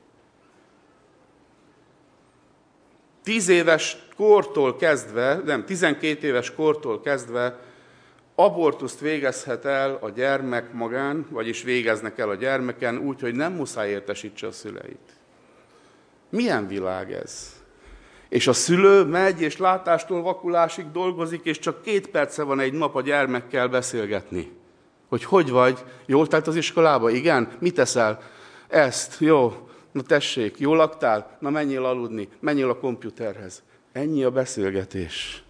Tíz 3.29 3.49
éves 3.49 3.97
kortól 4.17 4.77
kezdve, 4.77 5.41
nem, 5.45 5.65
tizenkét 5.65 6.23
éves 6.23 6.55
kortól 6.55 7.01
kezdve 7.01 7.59
abortuszt 8.35 9.01
végezhet 9.01 9.65
el 9.65 9.99
a 10.01 10.11
gyermek 10.11 10.73
magán, 10.73 11.27
vagyis 11.31 11.63
végeznek 11.63 12.19
el 12.19 12.29
a 12.29 12.35
gyermeken 12.35 12.99
úgy, 12.99 13.21
hogy 13.21 13.35
nem 13.35 13.53
muszáj 13.53 13.91
értesítse 13.91 14.47
a 14.47 14.53
szüleit. 14.53 15.13
Milyen 16.29 16.67
világ 16.67 17.13
ez? 17.13 17.53
És 18.29 18.47
a 18.47 18.53
szülő 18.53 19.05
megy, 19.05 19.41
és 19.41 19.57
látástól 19.57 20.23
vakulásig 20.23 20.91
dolgozik, 20.93 21.45
és 21.45 21.59
csak 21.59 21.83
két 21.83 22.09
perce 22.09 22.43
van 22.43 22.61
egy 22.61 22.73
nap 22.73 22.97
a 22.97 23.03
gyermekkel 23.03 23.69
beszélgetni. 23.69 24.53
Hogy 25.09 25.25
hogy 25.25 25.51
vagy? 25.51 25.85
Jól 26.07 26.27
telt 26.27 26.47
az 26.47 26.57
iskolába? 26.57 27.11
Igen? 27.11 27.49
Mit 27.59 27.75
teszel? 27.75 28.23
Ezt. 28.69 29.21
Jó. 29.21 29.68
Na 29.93 30.03
tessék, 30.03 30.59
jól 30.59 30.77
laktál? 30.77 31.37
Na 31.41 31.51
menjél 31.51 31.85
aludni. 31.85 32.29
Menjél 32.41 32.69
a 32.69 32.79
komputerhez. 32.79 33.63
Ennyi 33.93 34.25
a 34.25 34.31
beszélgetés. 34.31 35.43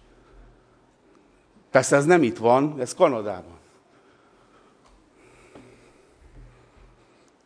Persze 1.71 1.95
ez 1.95 2.05
nem 2.05 2.23
itt 2.23 2.37
van, 2.37 2.75
ez 2.79 2.93
Kanadában. 2.93 3.57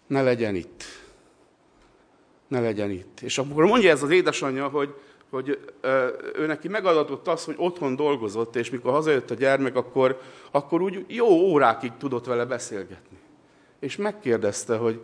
Ne 0.08 0.22
legyen 0.22 0.56
itt. 0.56 0.84
ne 2.48 2.60
legyen 2.60 2.90
itt. 2.90 3.20
És 3.22 3.38
akkor 3.38 3.66
mondja 3.66 3.90
ez 3.90 4.04
az 4.04 4.10
édesanyja, 4.10 4.68
hogy, 4.68 4.94
hogy 5.30 5.74
ő 6.36 6.46
neki 6.46 6.68
megadatott 6.68 7.28
az, 7.28 7.44
hogy 7.44 7.56
otthon 7.58 7.96
dolgozott, 7.96 8.56
és 8.56 8.70
mikor 8.70 8.92
hazajött 8.92 9.32
a 9.32 9.36
gyermek, 9.36 9.76
akkor, 9.76 10.22
akkor 10.52 10.82
úgy 10.82 11.06
jó 11.08 11.28
órákig 11.28 11.92
tudott 11.98 12.26
vele 12.26 12.46
beszélgetni. 12.46 13.18
És 13.80 13.96
megkérdezte, 13.96 14.76
hogy, 14.76 15.02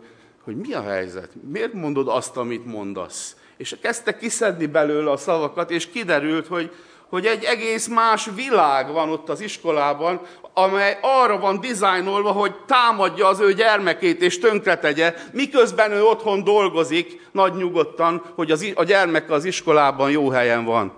hogy 0.50 0.58
mi 0.58 0.72
a 0.72 0.82
helyzet, 0.82 1.30
miért 1.50 1.72
mondod 1.72 2.08
azt, 2.08 2.36
amit 2.36 2.66
mondasz. 2.66 3.36
És 3.56 3.76
kezdte 3.82 4.16
kiszedni 4.16 4.66
belőle 4.66 5.10
a 5.10 5.16
szavakat, 5.16 5.70
és 5.70 5.90
kiderült, 5.90 6.46
hogy, 6.46 6.72
hogy 7.08 7.26
egy 7.26 7.44
egész 7.44 7.88
más 7.88 8.28
világ 8.34 8.92
van 8.92 9.10
ott 9.10 9.28
az 9.28 9.40
iskolában, 9.40 10.20
amely 10.54 10.98
arra 11.00 11.38
van 11.38 11.60
dizájnolva, 11.60 12.30
hogy 12.30 12.54
támadja 12.66 13.26
az 13.26 13.40
ő 13.40 13.52
gyermekét 13.52 14.22
és 14.22 14.38
tönkretegye, 14.38 15.14
miközben 15.32 15.92
ő 15.92 16.02
otthon 16.02 16.44
dolgozik, 16.44 17.28
nagy 17.32 17.54
nyugodtan, 17.54 18.22
hogy 18.34 18.50
az, 18.50 18.72
a 18.74 18.84
gyermeke 18.84 19.32
az 19.32 19.44
iskolában 19.44 20.10
jó 20.10 20.30
helyen 20.30 20.64
van. 20.64 20.92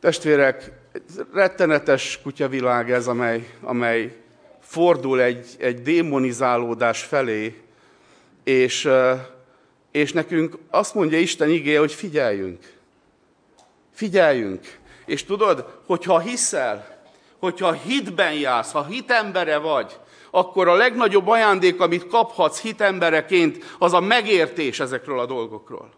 Testvérek, 0.00 0.72
rettenetes 1.32 2.20
kutyavilág 2.22 2.90
ez, 2.90 3.06
amely, 3.06 3.48
amely 3.62 4.16
fordul 4.60 5.20
egy, 5.20 5.46
egy 5.58 5.82
démonizálódás 5.82 7.02
felé, 7.02 7.69
és, 8.50 8.88
és 9.90 10.12
nekünk 10.12 10.58
azt 10.70 10.94
mondja 10.94 11.18
Isten 11.18 11.50
igé, 11.50 11.74
hogy 11.74 11.92
figyeljünk. 11.92 12.72
Figyeljünk. 13.94 14.78
És 15.06 15.24
tudod, 15.24 15.80
hogyha 15.86 16.18
hiszel, 16.18 16.98
hogyha 17.38 17.72
hitben 17.72 18.32
jársz, 18.32 18.72
ha 18.72 18.84
hitembere 18.84 19.58
vagy, 19.58 19.98
akkor 20.30 20.68
a 20.68 20.74
legnagyobb 20.74 21.28
ajándék, 21.28 21.80
amit 21.80 22.06
kaphatsz 22.06 22.60
hitembereként, 22.60 23.76
az 23.78 23.92
a 23.92 24.00
megértés 24.00 24.80
ezekről 24.80 25.18
a 25.18 25.26
dolgokról. 25.26 25.90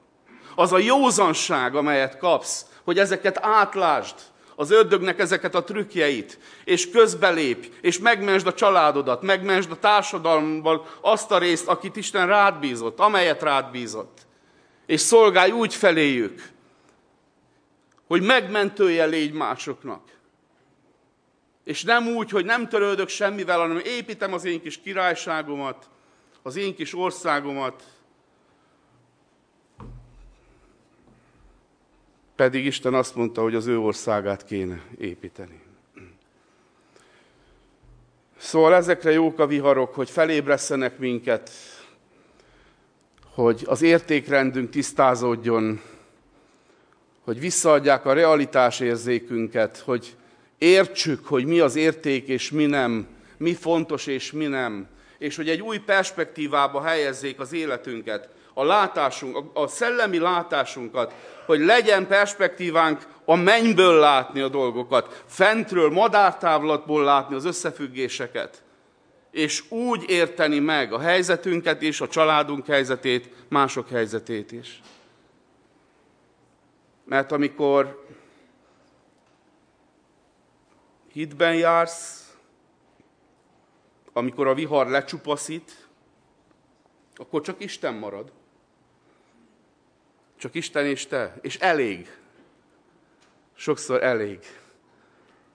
Az 0.55 0.73
a 0.73 0.79
józanság, 0.79 1.75
amelyet 1.75 2.19
kapsz, 2.19 2.67
hogy 2.85 2.99
ezeket 2.99 3.39
átlásd, 3.41 4.15
az 4.57 4.71
ördögnek 4.71 5.19
ezeket 5.19 5.55
a 5.55 5.65
trükkjeit, 5.65 6.39
és 6.65 6.91
közbelépj, 6.91 7.69
és 7.81 7.99
megmensd 7.99 8.47
a 8.47 8.55
családodat, 8.55 9.23
megmensd 9.23 9.71
a 9.71 9.79
társadalomban 9.79 10.83
azt 11.01 11.31
a 11.31 11.39
részt, 11.39 11.69
akit 11.69 11.97
Isten 11.97 12.27
rád 12.27 12.59
bízott, 12.59 12.99
amelyet 12.99 13.43
rád 13.43 13.71
bízott. 13.71 14.19
És 14.87 15.01
szolgálj 15.01 15.51
úgy 15.51 15.75
feléjük, 15.75 16.51
hogy 18.07 18.23
megmentője 18.23 19.05
légy 19.05 19.33
másoknak. 19.33 20.03
És 21.65 21.83
nem 21.83 22.07
úgy, 22.07 22.31
hogy 22.31 22.45
nem 22.45 22.69
törődök 22.69 23.09
semmivel, 23.09 23.59
hanem 23.59 23.81
építem 23.85 24.33
az 24.33 24.45
én 24.45 24.63
kis 24.63 24.81
királyságomat, 24.81 25.89
az 26.43 26.57
én 26.57 26.75
kis 26.75 26.95
országomat, 26.95 27.83
pedig 32.37 32.65
Isten 32.65 32.95
azt 32.95 33.15
mondta, 33.15 33.43
hogy 33.43 33.55
az 33.55 33.67
ő 33.67 33.79
országát 33.79 34.45
kéne 34.45 34.83
építeni. 34.99 35.61
Szóval 38.37 38.75
ezekre 38.75 39.11
jók 39.11 39.39
a 39.39 39.47
viharok, 39.47 39.95
hogy 39.95 40.11
felébresztenek 40.11 40.99
minket, 40.99 41.51
hogy 43.35 43.63
az 43.67 43.83
értékrendünk 43.83 44.71
tisztázódjon, 44.71 45.81
hogy 47.25 47.41
visszaadják 47.41 48.05
a 48.05 48.13
realitásérzékünket, 48.13 49.79
hogy 49.79 50.17
értsük, 50.59 51.27
hogy 51.27 51.45
mi 51.45 51.61
az 51.61 51.77
érték 51.77 52.29
és 52.29 52.51
mi 52.51 52.67
nem, 52.67 53.07
mi 53.37 53.55
fontos 53.55 54.07
és 54.07 54.33
mi 54.33 54.47
nem, 54.47 54.89
és 55.19 55.37
hogy 55.37 55.49
egy 55.49 55.61
új 55.61 55.79
perspektívába 55.79 56.83
helyezzék 56.83 57.41
az 57.41 57.53
életünket, 57.53 58.29
a 58.55 58.65
látásunk, 58.65 59.51
a 59.53 59.67
szellemi 59.67 60.19
látásunkat, 60.19 61.15
hogy 61.47 61.61
legyen 61.61 62.07
perspektívánk 62.07 63.07
a 63.25 63.35
mennyből 63.35 63.99
látni 63.99 64.41
a 64.41 64.49
dolgokat, 64.49 65.25
fentről, 65.27 65.91
madártávlatból 65.91 67.05
látni 67.05 67.35
az 67.35 67.45
összefüggéseket, 67.45 68.63
és 69.31 69.71
úgy 69.71 70.05
érteni 70.11 70.59
meg 70.59 70.93
a 70.93 70.99
helyzetünket 70.99 71.83
és 71.83 72.01
a 72.01 72.09
családunk 72.09 72.67
helyzetét, 72.67 73.35
mások 73.49 73.89
helyzetét 73.89 74.53
is. 74.53 74.81
Mert 77.05 77.33
amikor 77.33 78.07
hitben 81.13 81.55
jársz, 81.55 82.35
amikor 84.13 84.47
a 84.47 84.55
vihar 84.55 84.89
lecsupaszít, 84.89 85.89
akkor 87.15 87.41
csak 87.41 87.63
Isten 87.63 87.95
marad. 87.95 88.33
Csak 90.43 90.55
Isten 90.55 90.87
és 90.87 91.07
te. 91.07 91.35
És 91.41 91.57
elég. 91.57 92.17
Sokszor 93.55 94.03
elég. 94.03 94.39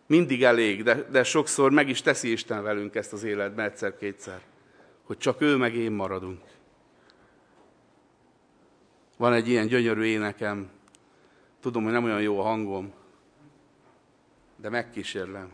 Mindig 0.05 0.43
elég, 0.43 0.83
de, 0.83 0.93
de 0.95 1.23
sokszor 1.23 1.71
meg 1.71 1.89
is 1.89 2.01
teszi 2.01 2.31
Isten 2.31 2.63
velünk 2.63 2.95
ezt 2.95 3.13
az 3.13 3.23
életben 3.23 3.65
egyszer-kétszer. 3.65 4.41
Hogy 5.03 5.17
csak 5.17 5.41
ő 5.41 5.55
meg 5.55 5.75
én 5.75 5.91
maradunk. 5.91 6.41
Van 9.17 9.33
egy 9.33 9.47
ilyen 9.47 9.67
gyönyörű 9.67 10.03
énekem, 10.03 10.69
Tudom, 11.59 11.83
hogy 11.83 11.91
nem 11.91 12.03
olyan 12.03 12.21
jó 12.21 12.39
a 12.39 12.43
hangom, 12.43 12.93
de 14.55 14.69
megkísérlem. 14.69 15.51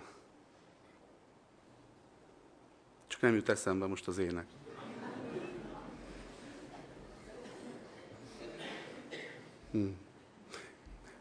Csak 3.08 3.22
nem 3.22 3.36
jut 3.36 3.50
eszembe 3.50 3.86
most 3.86 4.08
az 4.08 4.18
ének. 4.18 4.46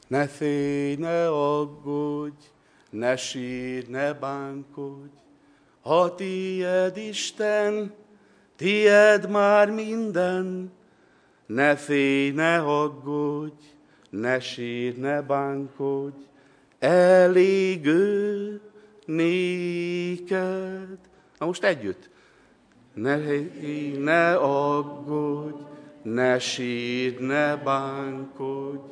Ne 0.07 0.27
félj, 0.27 0.97
ne 0.97 1.27
aggódj, 1.27 2.45
ne 2.91 3.17
sír, 3.17 3.89
ne 3.89 4.13
bánkodj, 4.13 5.17
ha 5.81 6.15
tied 6.15 6.97
Isten, 6.97 7.93
tied 8.57 9.31
már 9.31 9.71
minden, 9.71 10.71
ne 11.47 11.77
félj, 11.77 12.31
ne 12.31 12.59
aggódj, 12.59 13.65
ne 14.11 14.41
sír, 14.41 14.97
ne 14.97 15.23
bánkodj, 15.23 16.21
elég 16.79 17.87
ő 17.87 18.61
néked. 19.07 20.99
Na 21.39 21.47
most 21.47 21.65
együtt. 21.65 22.11
Ne, 22.95 23.17
ne 23.99 24.35
aggódj, 24.35 25.63
ne 26.03 26.39
sír, 26.39 27.21
ne 27.21 27.57
bánkodj, 27.57 28.91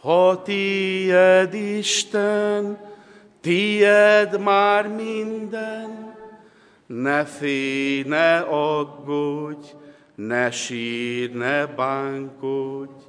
ha 0.00 0.42
tied 0.42 1.54
Isten, 1.54 2.78
tied 3.40 4.40
már 4.40 4.88
minden, 4.88 6.14
ne 6.86 7.24
félj, 7.24 8.02
ne 8.02 8.38
aggódj, 8.38 9.68
ne 10.14 10.50
sír, 10.50 11.32
ne 11.32 11.66
bánkodj, 11.66 13.04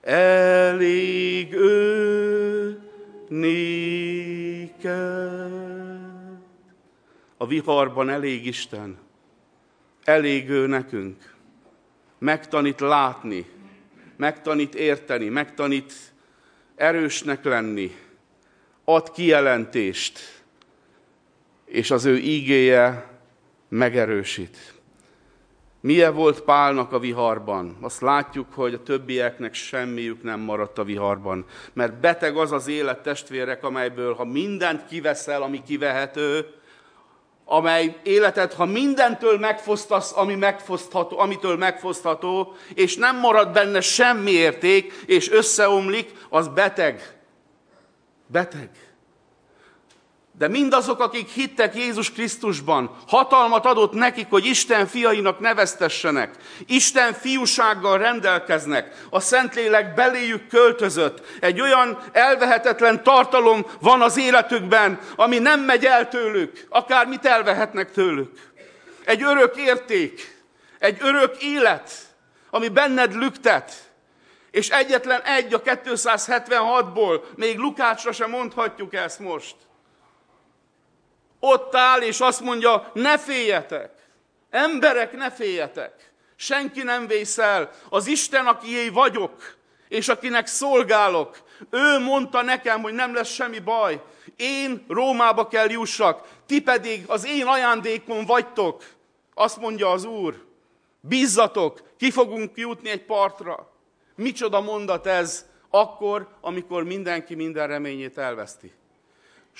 elég 0.00 1.52
ő 1.52 2.78
néked. 3.28 4.98
A 7.36 7.46
viharban 7.46 8.08
elég 8.10 8.46
Isten, 8.46 8.98
elég 10.04 10.48
ő 10.48 10.66
nekünk. 10.66 11.36
Megtanít 12.18 12.80
látni, 12.80 13.46
megtanít 14.16 14.74
érteni, 14.74 15.28
megtanít 15.28 15.92
erősnek 16.76 17.44
lenni, 17.44 17.96
ad 18.84 19.10
kijelentést, 19.10 20.42
és 21.64 21.90
az 21.90 22.04
ő 22.04 22.16
ígéje 22.16 23.10
megerősít. 23.68 24.78
Milyen 25.80 26.14
volt 26.14 26.40
Pálnak 26.40 26.92
a 26.92 26.98
viharban? 26.98 27.76
Azt 27.80 28.00
látjuk, 28.00 28.46
hogy 28.52 28.74
a 28.74 28.82
többieknek 28.82 29.54
semmiük 29.54 30.22
nem 30.22 30.40
maradt 30.40 30.78
a 30.78 30.84
viharban. 30.84 31.44
Mert 31.72 32.00
beteg 32.00 32.36
az 32.36 32.52
az 32.52 32.68
élet, 32.68 33.02
testvérek, 33.02 33.64
amelyből 33.64 34.14
ha 34.14 34.24
mindent 34.24 34.86
kiveszel, 34.86 35.42
ami 35.42 35.62
kivehető, 35.62 36.46
amely 37.50 37.96
életet, 38.02 38.54
ha 38.54 38.64
mindentől 38.64 39.38
megfosztasz, 39.38 40.12
ami 40.16 40.34
megfosztható, 40.34 41.18
amitől 41.18 41.56
megfosztható, 41.56 42.54
és 42.74 42.96
nem 42.96 43.18
marad 43.18 43.52
benne 43.52 43.80
semmi 43.80 44.30
érték, 44.30 44.92
és 45.06 45.30
összeomlik, 45.30 46.12
az 46.28 46.48
beteg. 46.48 47.18
Beteg. 48.26 48.87
De 50.38 50.48
mindazok, 50.48 51.00
akik 51.00 51.28
hittek 51.28 51.74
Jézus 51.74 52.12
Krisztusban, 52.12 52.96
hatalmat 53.06 53.66
adott 53.66 53.92
nekik, 53.92 54.26
hogy 54.30 54.44
Isten 54.44 54.86
fiainak 54.86 55.38
neveztessenek. 55.38 56.34
Isten 56.66 57.12
fiúsággal 57.12 57.98
rendelkeznek. 57.98 59.06
A 59.10 59.20
Szentlélek 59.20 59.94
beléjük 59.94 60.46
költözött. 60.48 61.22
Egy 61.40 61.60
olyan 61.60 61.98
elvehetetlen 62.12 63.02
tartalom 63.02 63.66
van 63.80 64.02
az 64.02 64.16
életükben, 64.16 64.98
ami 65.16 65.38
nem 65.38 65.60
megy 65.60 65.84
el 65.84 66.08
tőlük. 66.08 66.66
Akármit 66.68 67.24
elvehetnek 67.24 67.92
tőlük. 67.92 68.30
Egy 69.04 69.22
örök 69.22 69.56
érték, 69.56 70.36
egy 70.78 70.98
örök 71.00 71.42
élet, 71.42 71.90
ami 72.50 72.68
benned 72.68 73.14
lüktet, 73.14 73.72
és 74.50 74.68
egyetlen 74.68 75.20
egy 75.22 75.54
a 75.54 75.62
276-ból, 75.62 77.20
még 77.34 77.58
Lukácsra 77.58 78.12
sem 78.12 78.30
mondhatjuk 78.30 78.94
ezt 78.94 79.18
most. 79.18 79.54
Ott 81.40 81.74
áll, 81.74 82.00
és 82.00 82.20
azt 82.20 82.40
mondja, 82.40 82.90
ne 82.94 83.18
féljetek, 83.18 83.90
emberek, 84.50 85.12
ne 85.12 85.30
féljetek, 85.30 86.12
senki 86.36 86.82
nem 86.82 87.06
vész 87.06 87.38
el, 87.38 87.70
az 87.88 88.06
Isten, 88.06 88.46
akié 88.46 88.88
vagyok, 88.88 89.56
és 89.88 90.08
akinek 90.08 90.46
szolgálok, 90.46 91.36
ő 91.70 91.98
mondta 91.98 92.42
nekem, 92.42 92.82
hogy 92.82 92.92
nem 92.92 93.14
lesz 93.14 93.32
semmi 93.32 93.58
baj. 93.58 94.02
Én 94.36 94.84
Rómába 94.88 95.48
kell 95.48 95.70
jussak, 95.70 96.28
ti 96.46 96.60
pedig 96.62 97.04
az 97.06 97.26
én 97.26 97.46
ajándékon 97.46 98.24
vagytok. 98.24 98.84
Azt 99.34 99.56
mondja 99.56 99.90
az 99.90 100.04
Úr. 100.04 100.46
Bízzatok, 101.00 101.82
ki 101.96 102.10
fogunk 102.10 102.56
jutni 102.56 102.90
egy 102.90 103.04
partra. 103.04 103.72
Micsoda 104.14 104.60
mondat 104.60 105.06
ez 105.06 105.46
akkor, 105.70 106.28
amikor 106.40 106.84
mindenki 106.84 107.34
minden 107.34 107.66
reményét 107.66 108.18
elveszti. 108.18 108.72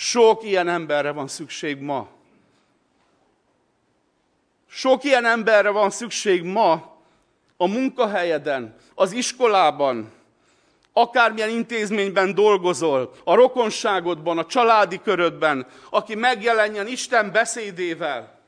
Sok 0.01 0.45
ilyen 0.45 0.69
emberre 0.69 1.11
van 1.11 1.29
szükség 1.29 1.81
ma. 1.81 2.09
Sok 4.69 5.05
ilyen 5.05 5.25
emberre 5.25 5.71
van 5.71 5.91
szükség 5.91 6.43
ma 6.43 6.97
a 7.57 7.67
munkahelyeden, 7.67 8.77
az 8.95 9.13
iskolában, 9.13 10.13
akármilyen 10.93 11.49
intézményben 11.49 12.35
dolgozol, 12.35 13.13
a 13.25 13.35
rokonságodban, 13.35 14.39
a 14.39 14.47
családi 14.47 15.01
körödben, 15.03 15.67
aki 15.91 16.15
megjelenjen 16.15 16.87
Isten 16.87 17.33
beszédével, 17.33 18.41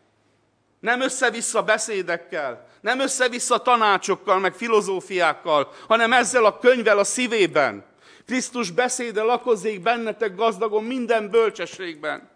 nem 0.80 1.00
össze-vissza 1.00 1.62
beszédekkel, 1.62 2.66
nem 2.80 3.00
össze-vissza 3.00 3.58
tanácsokkal, 3.58 4.38
meg 4.38 4.54
filozófiákkal, 4.54 5.72
hanem 5.88 6.12
ezzel 6.12 6.44
a 6.44 6.58
könyvvel 6.58 6.98
a 6.98 7.04
szívében. 7.04 7.84
Krisztus 8.30 8.70
beszéde 8.70 9.22
lakozzék 9.22 9.80
bennetek 9.80 10.34
gazdagon 10.34 10.84
minden 10.84 11.30
bölcsességben. 11.30 12.30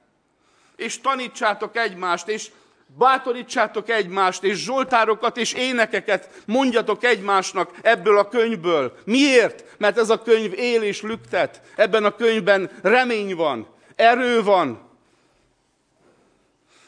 És 0.77 1.01
tanítsátok 1.01 1.77
egymást, 1.77 2.29
és 2.29 2.51
bátorítsátok 2.87 3.89
egymást, 3.89 4.43
és 4.43 4.65
zsoltárokat 4.65 5.37
és 5.37 5.53
énekeket 5.53 6.43
mondjatok 6.47 7.05
egymásnak 7.05 7.71
ebből 7.83 8.19
a 8.19 8.29
könyvből. 8.29 8.99
Miért? 9.05 9.65
Mert 9.79 9.99
ez 9.99 10.11
a 10.11 10.23
könyv 10.23 10.53
él 10.59 10.83
és 10.83 11.03
lüktet. 11.03 11.63
Ebben 11.77 12.05
a 12.05 12.15
könyvben 12.15 12.71
remény 12.83 13.35
van, 13.35 13.67
erő 13.97 14.43
van. 14.43 14.91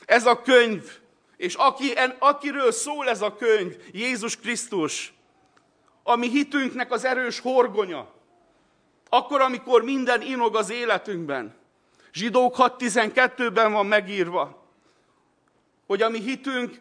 Ez 0.05 0.27
a 0.27 0.43
könyv, 0.43 0.91
és 1.37 1.55
aki, 1.55 1.93
akiről 2.19 2.73
szól 2.73 3.09
ez 3.09 3.23
a 3.23 3.37
könyv, 3.37 3.77
Jézus 3.93 4.37
Krisztus, 4.37 5.15
ami 6.03 6.29
hitünknek 6.29 6.93
az 6.93 7.05
erős 7.05 7.41
horgonya, 7.41 8.15
akkor, 9.09 9.41
amikor 9.41 9.83
minden 9.83 10.23
inog 10.23 10.57
az 10.57 10.71
életünkben. 10.71 11.55
Zsidók 12.13 12.57
6.12-ben 12.59 13.73
van 13.73 13.87
megírva 13.87 14.65
hogy 15.87 16.03
a 16.03 16.09
mi 16.09 16.21
hitünk 16.21 16.81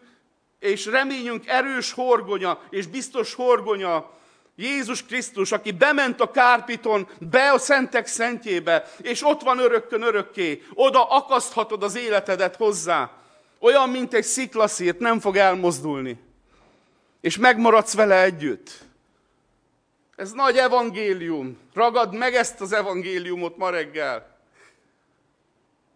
és 0.58 0.86
reményünk 0.86 1.46
erős 1.46 1.92
horgonya 1.92 2.60
és 2.70 2.86
biztos 2.86 3.34
horgonya 3.34 4.10
Jézus 4.56 5.04
Krisztus, 5.04 5.52
aki 5.52 5.70
bement 5.70 6.20
a 6.20 6.30
kárpiton, 6.30 7.08
be 7.18 7.50
a 7.50 7.58
szentek 7.58 8.06
szentjébe, 8.06 8.90
és 9.02 9.24
ott 9.24 9.42
van 9.42 9.58
örökkön 9.58 10.02
örökké, 10.02 10.62
oda 10.74 11.08
akaszthatod 11.08 11.82
az 11.82 11.96
életedet 11.96 12.56
hozzá. 12.56 13.10
Olyan, 13.58 13.88
mint 13.88 14.14
egy 14.14 14.24
sziklaszírt, 14.24 14.98
nem 14.98 15.20
fog 15.20 15.36
elmozdulni. 15.36 16.18
És 17.20 17.36
megmaradsz 17.36 17.94
vele 17.94 18.22
együtt. 18.22 18.85
Ez 20.16 20.32
nagy 20.32 20.56
evangélium. 20.56 21.58
Ragad 21.74 22.14
meg 22.14 22.34
ezt 22.34 22.60
az 22.60 22.72
evangéliumot 22.72 23.56
ma 23.56 23.70
reggel. 23.70 24.38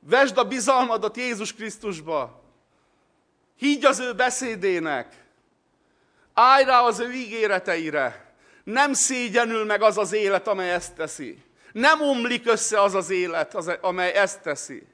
Vesd 0.00 0.38
a 0.38 0.44
bizalmadat 0.44 1.16
Jézus 1.16 1.54
Krisztusba. 1.54 2.42
Higgy 3.56 3.84
az 3.84 3.98
ő 3.98 4.14
beszédének. 4.14 5.24
Állj 6.34 6.64
rá 6.64 6.80
az 6.80 6.98
ő 6.98 7.12
ígéreteire. 7.12 8.34
Nem 8.64 8.92
szégyenül 8.92 9.64
meg 9.64 9.82
az 9.82 9.98
az 9.98 10.12
élet, 10.12 10.46
amely 10.46 10.72
ezt 10.72 10.94
teszi. 10.94 11.42
Nem 11.72 12.00
omlik 12.00 12.46
össze 12.46 12.82
az 12.82 12.94
az 12.94 13.10
élet, 13.10 13.54
amely 13.80 14.12
ezt 14.12 14.42
teszi. 14.42 14.86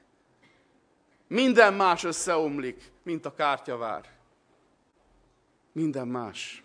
Minden 1.27 1.73
más 1.73 2.03
összeomlik, 2.03 2.91
mint 3.03 3.25
a 3.25 3.33
kártyavár. 3.33 4.03
Minden 5.71 6.07
más. 6.07 6.63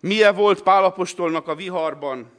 Milyen 0.00 0.34
volt 0.34 0.62
Pálapostolnak 0.62 1.48
a 1.48 1.54
viharban? 1.54 2.30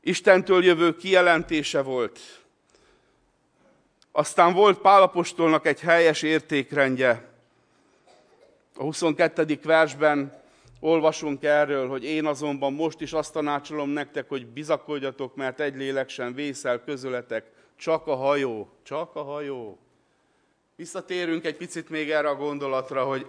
Istentől 0.00 0.64
jövő 0.64 0.96
kijelentése 0.96 1.82
volt. 1.82 2.20
Aztán 4.12 4.52
volt 4.52 4.78
Pálapostolnak 4.78 5.66
egy 5.66 5.80
helyes 5.80 6.22
értékrendje. 6.22 7.28
A 8.76 8.82
22. 8.82 9.58
versben 9.62 10.42
olvasunk 10.80 11.42
erről, 11.42 11.88
hogy 11.88 12.04
én 12.04 12.26
azonban 12.26 12.72
most 12.72 13.00
is 13.00 13.12
azt 13.12 13.32
tanácsolom 13.32 13.88
nektek, 13.88 14.28
hogy 14.28 14.46
bizakodjatok, 14.46 15.34
mert 15.34 15.60
egy 15.60 15.76
lélek 15.76 16.08
sem 16.08 16.34
vészel 16.34 16.84
közöletek, 16.84 17.50
csak 17.76 18.06
a 18.06 18.14
hajó, 18.14 18.68
csak 18.82 19.14
a 19.16 19.22
hajó. 19.22 19.78
Visszatérünk 20.76 21.44
egy 21.44 21.56
picit 21.56 21.88
még 21.88 22.10
erre 22.10 22.28
a 22.28 22.34
gondolatra, 22.34 23.04
hogy 23.04 23.26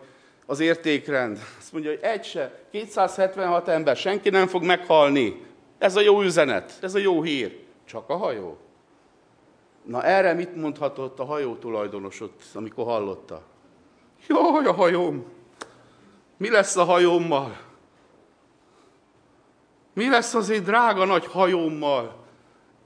az 0.50 0.60
értékrend. 0.60 1.40
Azt 1.60 1.72
mondja, 1.72 1.92
hogy 1.92 2.00
egy 2.02 2.24
se, 2.24 2.60
276 2.72 3.68
ember, 3.68 3.96
senki 3.96 4.30
nem 4.30 4.48
fog 4.48 4.64
meghalni. 4.64 5.46
Ez 5.78 5.96
a 5.96 6.02
jó 6.02 6.22
üzenet, 6.22 6.78
ez 6.82 6.96
a 6.96 7.00
jó 7.00 7.22
hír. 7.22 7.60
Csak 7.86 8.10
a 8.10 8.16
hajó. 8.16 8.58
Na 9.84 10.04
erre 10.04 10.34
mit 10.34 10.56
mondhatott 10.56 11.20
a 11.20 11.26
hajó 11.26 11.56
tulajdonosod, 11.56 12.32
amikor 12.54 12.86
hallotta? 12.86 13.42
Jaj, 14.28 14.66
a 14.66 14.74
hajóm! 14.74 15.26
Mi 16.38 16.50
lesz 16.50 16.76
a 16.76 16.84
hajómmal? 16.84 17.58
Mi 19.94 20.10
lesz 20.10 20.34
az 20.34 20.50
én 20.50 20.64
drága 20.64 21.06
nagy 21.06 21.26
hajómmal? 21.26 22.16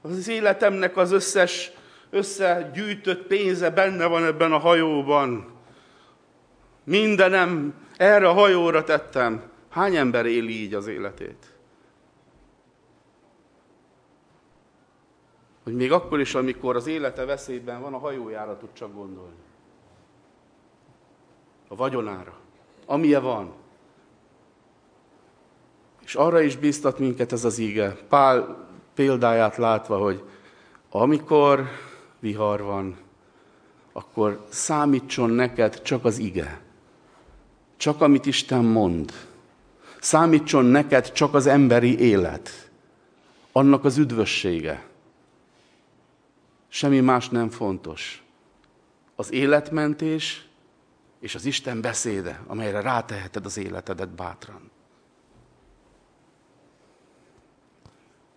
Az 0.02 0.28
életemnek 0.28 0.96
az 0.96 1.12
összes 1.12 1.72
összegyűjtött 2.10 3.26
pénze 3.26 3.70
benne 3.70 4.06
van 4.06 4.24
ebben 4.24 4.52
a 4.52 4.58
hajóban. 4.58 5.51
Mindenem 6.84 7.74
erre 7.96 8.28
a 8.28 8.32
hajóra 8.32 8.84
tettem. 8.84 9.42
Hány 9.68 9.96
ember 9.96 10.26
éli 10.26 10.62
így 10.62 10.74
az 10.74 10.86
életét? 10.86 11.52
hogy 15.62 15.74
még 15.74 15.92
akkor 15.92 16.20
is, 16.20 16.34
amikor 16.34 16.76
az 16.76 16.86
élete 16.86 17.24
veszélyben 17.24 17.80
van, 17.80 17.94
a 17.94 17.98
hajójára 17.98 18.56
tud 18.56 18.68
csak 18.72 18.94
gondolni. 18.94 19.40
A 21.68 21.74
vagyonára, 21.74 22.34
amilyen 22.86 23.22
van. 23.22 23.52
És 26.04 26.14
arra 26.14 26.40
is 26.40 26.56
bíztat 26.56 26.98
minket 26.98 27.32
ez 27.32 27.44
az 27.44 27.58
íge. 27.58 27.96
Pál 28.08 28.66
példáját 28.94 29.56
látva, 29.56 29.98
hogy 29.98 30.22
amikor 30.90 31.68
vihar 32.18 32.62
van, 32.62 32.96
akkor 33.92 34.44
számítson 34.48 35.30
neked 35.30 35.82
csak 35.82 36.04
az 36.04 36.18
ige. 36.18 36.60
Csak 37.82 38.00
amit 38.00 38.26
Isten 38.26 38.64
mond. 38.64 39.12
Számítson 40.00 40.64
neked 40.64 41.12
csak 41.12 41.34
az 41.34 41.46
emberi 41.46 41.98
élet. 41.98 42.70
Annak 43.52 43.84
az 43.84 43.98
üdvössége. 43.98 44.86
Semmi 46.68 47.00
más 47.00 47.28
nem 47.28 47.50
fontos. 47.50 48.24
Az 49.16 49.32
életmentés 49.32 50.46
és 51.20 51.34
az 51.34 51.44
Isten 51.44 51.80
beszéde, 51.80 52.42
amelyre 52.46 52.80
ráteheted 52.80 53.44
az 53.44 53.56
életedet 53.56 54.10
bátran. 54.10 54.70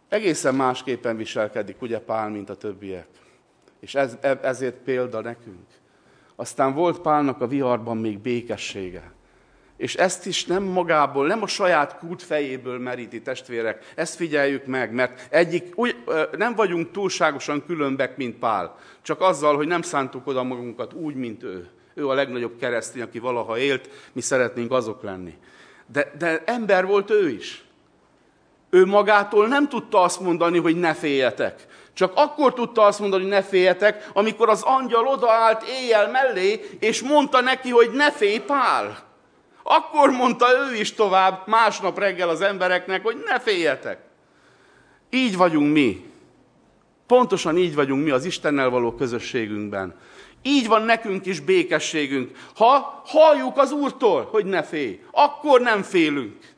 Egészen 0.07 0.55
másképpen 0.55 1.17
viselkedik 1.17 1.81
ugye 1.81 1.99
Pál, 1.99 2.29
mint 2.29 2.49
a 2.49 2.55
többiek. 2.55 3.07
És 3.79 3.95
ez, 3.95 4.17
e, 4.21 4.39
ezért 4.41 4.75
példa 4.75 5.21
nekünk. 5.21 5.67
Aztán 6.35 6.73
volt 6.73 6.99
Pálnak 6.99 7.41
a 7.41 7.47
viharban 7.47 7.97
még 7.97 8.19
békessége. 8.19 9.13
És 9.77 9.95
ezt 9.95 10.25
is 10.25 10.45
nem 10.45 10.63
magából, 10.63 11.27
nem 11.27 11.41
a 11.41 11.47
saját 11.47 11.97
kút 11.97 12.23
fejéből 12.23 12.79
meríti, 12.79 13.21
testvérek. 13.21 13.91
Ezt 13.95 14.15
figyeljük 14.15 14.65
meg, 14.65 14.93
mert 14.93 15.27
egyik, 15.29 15.71
úgy, 15.75 15.95
nem 16.37 16.55
vagyunk 16.55 16.91
túlságosan 16.91 17.65
különbek, 17.65 18.17
mint 18.17 18.35
Pál. 18.35 18.77
Csak 19.01 19.21
azzal, 19.21 19.55
hogy 19.55 19.67
nem 19.67 19.81
szántuk 19.81 20.27
oda 20.27 20.43
magunkat 20.43 20.93
úgy, 20.93 21.15
mint 21.15 21.43
ő. 21.43 21.69
Ő 21.93 22.07
a 22.07 22.13
legnagyobb 22.13 22.59
keresztény, 22.59 23.01
aki 23.01 23.19
valaha 23.19 23.57
élt, 23.57 23.89
mi 24.13 24.21
szeretnénk 24.21 24.71
azok 24.71 25.03
lenni. 25.03 25.33
De, 25.91 26.11
de 26.17 26.43
ember 26.45 26.85
volt 26.85 27.09
ő 27.09 27.29
is. 27.29 27.63
Ő 28.69 28.85
magától 28.85 29.47
nem 29.47 29.69
tudta 29.69 30.01
azt 30.01 30.19
mondani, 30.19 30.57
hogy 30.57 30.79
ne 30.79 30.93
féljetek. 30.93 31.67
Csak 31.93 32.11
akkor 32.15 32.53
tudta 32.53 32.81
azt 32.81 32.99
mondani, 32.99 33.21
hogy 33.21 33.31
ne 33.31 33.41
féljetek, 33.41 34.09
amikor 34.13 34.49
az 34.49 34.61
angyal 34.61 35.07
odaállt 35.07 35.63
éjjel 35.63 36.09
mellé, 36.09 36.61
és 36.79 37.01
mondta 37.01 37.41
neki, 37.41 37.69
hogy 37.69 37.91
ne 37.91 38.11
félj 38.11 38.39
Pál. 38.39 39.13
Akkor 39.67 40.09
mondta 40.09 40.45
ő 40.69 40.75
is 40.75 40.93
tovább 40.93 41.47
másnap 41.47 41.99
reggel 41.99 42.29
az 42.29 42.41
embereknek, 42.41 43.03
hogy 43.03 43.23
ne 43.25 43.39
féljetek. 43.39 43.99
Így 45.09 45.37
vagyunk 45.37 45.73
mi. 45.73 46.05
Pontosan 47.07 47.57
így 47.57 47.75
vagyunk 47.75 48.03
mi 48.03 48.09
az 48.09 48.25
Istennel 48.25 48.69
való 48.69 48.91
közösségünkben. 48.91 49.95
Így 50.41 50.67
van 50.67 50.81
nekünk 50.81 51.25
is 51.25 51.39
békességünk. 51.39 52.37
Ha 52.55 53.01
halljuk 53.05 53.57
az 53.57 53.71
Úrtól, 53.71 54.27
hogy 54.31 54.45
ne 54.45 54.63
félj, 54.63 54.99
akkor 55.11 55.61
nem 55.61 55.81
félünk. 55.81 56.53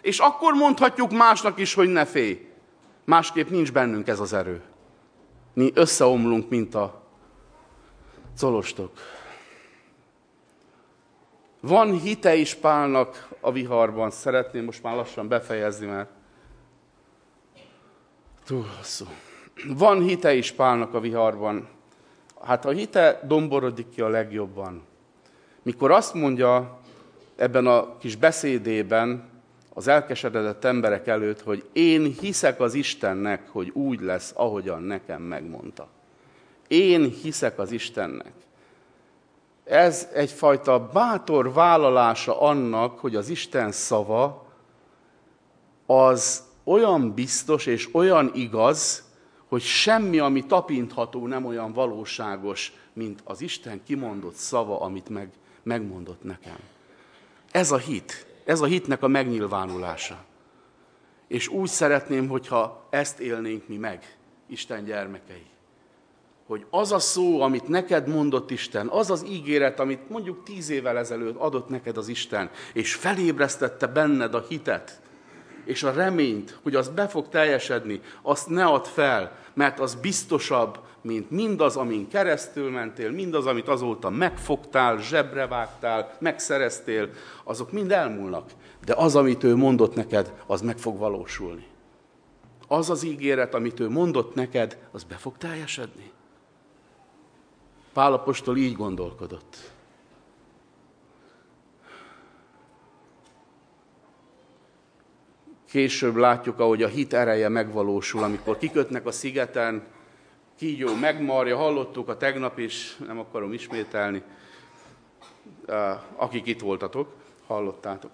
És 0.00 0.18
akkor 0.18 0.54
mondhatjuk 0.54 1.10
másnak 1.10 1.58
is, 1.58 1.74
hogy 1.74 1.88
ne 1.88 2.04
félj. 2.04 2.48
Másképp 3.04 3.48
nincs 3.48 3.72
bennünk 3.72 4.08
ez 4.08 4.20
az 4.20 4.32
erő. 4.32 4.62
Mi 5.54 5.70
összeomlunk, 5.74 6.48
mint 6.48 6.74
a 6.74 7.02
colostok. 8.40 8.90
Van 11.60 11.98
hite 11.98 12.34
is 12.34 12.54
Pálnak 12.54 13.28
a 13.40 13.52
viharban. 13.52 14.10
Szeretném 14.10 14.64
most 14.64 14.82
már 14.82 14.94
lassan 14.94 15.28
befejezni, 15.28 15.86
mert 15.86 16.10
túl 18.44 18.64
hosszú. 18.76 19.04
Van 19.66 20.02
hite 20.02 20.34
is 20.34 20.52
Pálnak 20.52 20.94
a 20.94 21.00
viharban. 21.00 21.68
Hát 22.42 22.64
a 22.64 22.70
hite 22.70 23.20
domborodik 23.24 23.88
ki 23.88 24.00
a 24.00 24.08
legjobban. 24.08 24.82
Mikor 25.62 25.90
azt 25.90 26.14
mondja 26.14 26.80
ebben 27.36 27.66
a 27.66 27.98
kis 27.98 28.16
beszédében 28.16 29.28
az 29.74 29.88
elkeseredett 29.88 30.64
emberek 30.64 31.06
előtt, 31.06 31.40
hogy 31.40 31.68
én 31.72 32.16
hiszek 32.20 32.60
az 32.60 32.74
Istennek, 32.74 33.48
hogy 33.48 33.70
úgy 33.70 34.00
lesz, 34.00 34.32
ahogyan 34.36 34.82
nekem 34.82 35.22
megmondta. 35.22 35.88
Én 36.68 37.10
hiszek 37.10 37.58
az 37.58 37.70
Istennek. 37.70 38.32
Ez 39.68 40.08
egyfajta 40.12 40.88
bátor 40.92 41.52
vállalása 41.52 42.40
annak, 42.40 42.98
hogy 42.98 43.16
az 43.16 43.28
Isten 43.28 43.72
szava 43.72 44.46
az 45.86 46.42
olyan 46.64 47.14
biztos 47.14 47.66
és 47.66 47.88
olyan 47.92 48.30
igaz, 48.34 49.04
hogy 49.48 49.62
semmi, 49.62 50.18
ami 50.18 50.46
tapintható, 50.46 51.26
nem 51.26 51.44
olyan 51.44 51.72
valóságos, 51.72 52.72
mint 52.92 53.20
az 53.24 53.40
Isten 53.40 53.82
kimondott 53.84 54.34
szava, 54.34 54.80
amit 54.80 55.08
meg, 55.08 55.30
megmondott 55.62 56.22
nekem. 56.22 56.58
Ez 57.50 57.70
a 57.70 57.78
hit, 57.78 58.26
ez 58.44 58.60
a 58.60 58.66
hitnek 58.66 59.02
a 59.02 59.08
megnyilvánulása. 59.08 60.24
És 61.26 61.48
úgy 61.48 61.68
szeretném, 61.68 62.28
hogyha 62.28 62.86
ezt 62.90 63.18
élnénk 63.20 63.68
mi 63.68 63.76
meg, 63.76 64.16
Isten 64.46 64.84
gyermekei. 64.84 65.46
Hogy 66.48 66.66
az 66.70 66.92
a 66.92 66.98
szó, 66.98 67.40
amit 67.40 67.68
neked 67.68 68.08
mondott 68.08 68.50
Isten, 68.50 68.86
az 68.86 69.10
az 69.10 69.24
ígéret, 69.28 69.80
amit 69.80 70.08
mondjuk 70.08 70.42
tíz 70.42 70.70
évvel 70.70 70.98
ezelőtt 70.98 71.36
adott 71.36 71.68
neked 71.68 71.96
az 71.96 72.08
Isten, 72.08 72.50
és 72.72 72.94
felébresztette 72.94 73.86
benned 73.86 74.34
a 74.34 74.44
hitet, 74.48 75.00
és 75.64 75.82
a 75.82 75.92
reményt, 75.92 76.58
hogy 76.62 76.74
az 76.74 76.88
be 76.88 77.08
fog 77.08 77.28
teljesedni, 77.28 78.00
azt 78.22 78.48
ne 78.48 78.64
add 78.64 78.84
fel, 78.84 79.38
mert 79.54 79.80
az 79.80 79.94
biztosabb, 79.94 80.78
mint 81.02 81.30
mindaz, 81.30 81.76
amin 81.76 82.08
keresztül 82.08 82.70
mentél, 82.70 83.10
mindaz, 83.10 83.46
amit 83.46 83.68
azóta 83.68 84.10
megfogtál, 84.10 84.98
zsebre 85.00 85.46
vágtál, 85.46 86.16
megszereztél, 86.20 87.10
azok 87.44 87.72
mind 87.72 87.92
elmúlnak. 87.92 88.50
De 88.84 88.94
az, 88.94 89.16
amit 89.16 89.44
ő 89.44 89.56
mondott 89.56 89.94
neked, 89.94 90.32
az 90.46 90.60
meg 90.60 90.78
fog 90.78 90.98
valósulni. 90.98 91.66
Az 92.68 92.90
az 92.90 93.02
ígéret, 93.02 93.54
amit 93.54 93.80
ő 93.80 93.88
mondott 93.88 94.34
neked, 94.34 94.78
az 94.92 95.04
be 95.04 95.14
fog 95.14 95.36
teljesedni. 95.38 96.16
Pálapostól 97.98 98.56
így 98.56 98.76
gondolkodott. 98.76 99.56
Később 105.68 106.16
látjuk, 106.16 106.58
ahogy 106.58 106.82
a 106.82 106.88
hit 106.88 107.12
ereje 107.12 107.48
megvalósul, 107.48 108.22
amikor 108.22 108.58
kikötnek 108.58 109.06
a 109.06 109.10
szigeten, 109.10 109.86
kígyó 110.58 110.94
megmarja, 110.94 111.56
hallottuk 111.56 112.08
a 112.08 112.16
tegnap 112.16 112.58
is, 112.58 112.96
nem 113.06 113.18
akarom 113.18 113.52
ismételni, 113.52 114.22
akik 116.16 116.46
itt 116.46 116.60
voltatok, 116.60 117.12
hallottátok. 117.46 118.10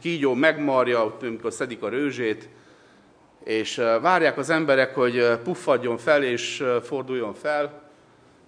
Kígyó 0.00 0.34
megmarja, 0.34 1.16
amikor 1.20 1.52
szedik 1.52 1.82
a 1.82 1.88
rőzsét, 1.88 2.48
és 3.44 3.76
várják 4.00 4.38
az 4.38 4.50
emberek, 4.50 4.94
hogy 4.94 5.38
puffadjon 5.42 5.98
fel 5.98 6.22
és 6.22 6.64
forduljon 6.82 7.34
fel, 7.34 7.84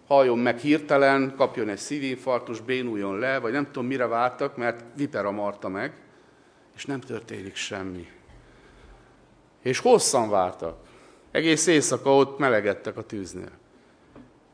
halljon 0.08 0.38
meg 0.38 0.58
hirtelen, 0.58 1.34
kapjon 1.36 1.68
egy 1.68 1.78
szívinfarktus, 1.78 2.60
bénuljon 2.60 3.18
le, 3.18 3.38
vagy 3.38 3.52
nem 3.52 3.66
tudom 3.66 3.86
mire 3.86 4.06
vártak, 4.06 4.56
mert 4.56 4.84
vipera 4.96 5.30
marta 5.30 5.68
meg, 5.68 5.92
és 6.74 6.86
nem 6.86 7.00
történik 7.00 7.54
semmi. 7.54 8.08
És 9.62 9.78
hosszan 9.78 10.30
vártak. 10.30 10.76
Egész 11.30 11.66
éjszaka 11.66 12.14
ott 12.14 12.38
melegedtek 12.38 12.96
a 12.96 13.02
tűznél. 13.02 13.50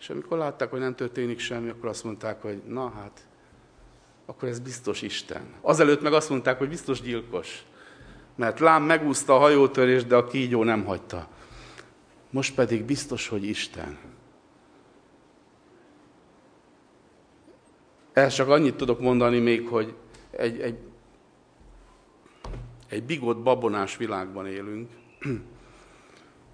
És 0.01 0.11
amikor 0.11 0.39
látták, 0.39 0.71
hogy 0.71 0.81
nem 0.81 0.95
történik 0.95 1.39
semmi, 1.39 1.69
akkor 1.69 1.89
azt 1.89 2.05
mondták, 2.05 2.43
hogy 2.43 2.63
na 2.67 2.91
hát, 2.91 3.21
akkor 4.27 4.49
ez 4.49 4.59
biztos 4.59 5.03
Isten. 5.03 5.43
Azelőtt 5.61 6.03
meg 6.03 6.13
azt 6.13 6.31
mondták, 6.31 6.59
hogy 6.59 6.69
biztos 6.69 7.01
gyilkos. 7.01 7.65
Mert 8.37 8.61
lám 8.61 8.83
megúszta 8.83 9.35
a 9.35 9.39
hajótörés, 9.39 10.05
de 10.05 10.17
a 10.17 10.27
kígyó 10.27 10.65
nem 10.65 10.85
hagyta. 10.85 11.29
Most 12.31 12.55
pedig 12.55 12.85
biztos, 12.85 13.29
hogy 13.29 13.45
Isten. 13.45 13.99
Ezt 18.15 18.37
csak 18.37 18.49
annyit 18.49 18.77
tudok 18.77 19.01
mondani 19.01 19.39
még, 19.39 19.69
hogy 19.69 19.95
egy, 20.31 20.61
egy 20.61 20.79
egy 22.95 23.03
bigott 23.03 23.39
babonás 23.39 23.97
világban 23.97 24.47
élünk, 24.47 24.91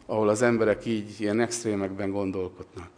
ahol 0.06 0.28
az 0.28 0.42
emberek 0.42 0.86
így 0.86 1.20
ilyen 1.20 1.40
extrémekben 1.40 2.11
gondolkodnak. 2.11 2.90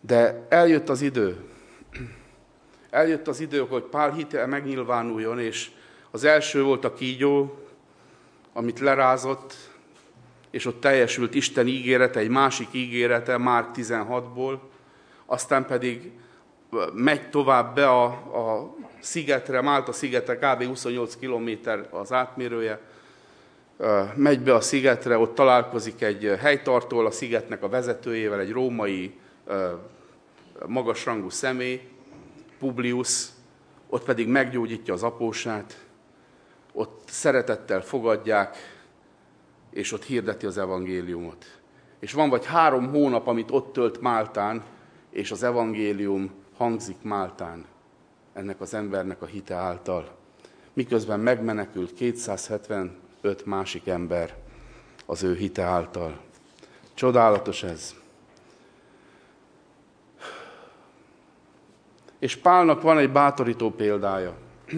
De 0.00 0.46
eljött 0.48 0.88
az 0.88 1.02
idő, 1.02 1.44
eljött 2.90 3.28
az 3.28 3.40
idő, 3.40 3.58
hogy 3.58 3.82
pár 3.82 4.12
hite 4.12 4.46
megnyilvánuljon, 4.46 5.38
és 5.38 5.70
az 6.10 6.24
első 6.24 6.62
volt 6.62 6.84
a 6.84 6.94
kígyó, 6.94 7.64
amit 8.52 8.80
lerázott, 8.80 9.54
és 10.50 10.66
ott 10.66 10.80
teljesült 10.80 11.34
Isten 11.34 11.66
ígérete, 11.66 12.20
egy 12.20 12.28
másik 12.28 12.68
ígérete, 12.72 13.38
Márk 13.38 13.68
16-ból, 13.74 14.58
aztán 15.26 15.66
pedig 15.66 16.12
megy 16.92 17.30
tovább 17.30 17.74
be 17.74 17.88
a, 17.88 18.04
a 18.04 18.74
szigetre, 19.00 19.60
Málta 19.60 19.92
szigetre, 19.92 20.36
kb. 20.36 20.64
28 20.64 21.16
km 21.16 21.50
az 21.90 22.12
átmérője, 22.12 22.80
megy 24.14 24.40
be 24.40 24.54
a 24.54 24.60
szigetre, 24.60 25.18
ott 25.18 25.34
találkozik 25.34 26.02
egy 26.02 26.36
helytartóval, 26.38 27.06
a 27.06 27.10
szigetnek 27.10 27.62
a 27.62 27.68
vezetőjével, 27.68 28.40
egy 28.40 28.50
római 28.50 29.18
magasrangú 30.66 31.28
személy, 31.28 31.80
Publius, 32.58 33.26
ott 33.88 34.04
pedig 34.04 34.28
meggyógyítja 34.28 34.94
az 34.94 35.02
apósát, 35.02 35.84
ott 36.72 37.02
szeretettel 37.08 37.82
fogadják, 37.82 38.56
és 39.70 39.92
ott 39.92 40.04
hirdeti 40.04 40.46
az 40.46 40.58
evangéliumot. 40.58 41.44
És 41.98 42.12
van 42.12 42.28
vagy 42.28 42.46
három 42.46 42.88
hónap, 42.88 43.26
amit 43.26 43.50
ott 43.50 43.72
tölt 43.72 44.00
Máltán, 44.00 44.62
és 45.10 45.30
az 45.30 45.42
evangélium 45.42 46.30
hangzik 46.60 46.96
Máltán 47.02 47.64
ennek 48.32 48.60
az 48.60 48.74
embernek 48.74 49.22
a 49.22 49.26
hite 49.26 49.54
által. 49.54 50.16
Miközben 50.72 51.20
megmenekült 51.20 51.94
275 51.94 53.44
másik 53.44 53.86
ember 53.86 54.34
az 55.06 55.22
ő 55.22 55.34
hite 55.34 55.62
által. 55.62 56.20
Csodálatos 56.94 57.62
ez. 57.62 57.94
És 62.18 62.36
Pálnak 62.36 62.82
van 62.82 62.98
egy 62.98 63.12
bátorító 63.12 63.70
példája. 63.70 64.34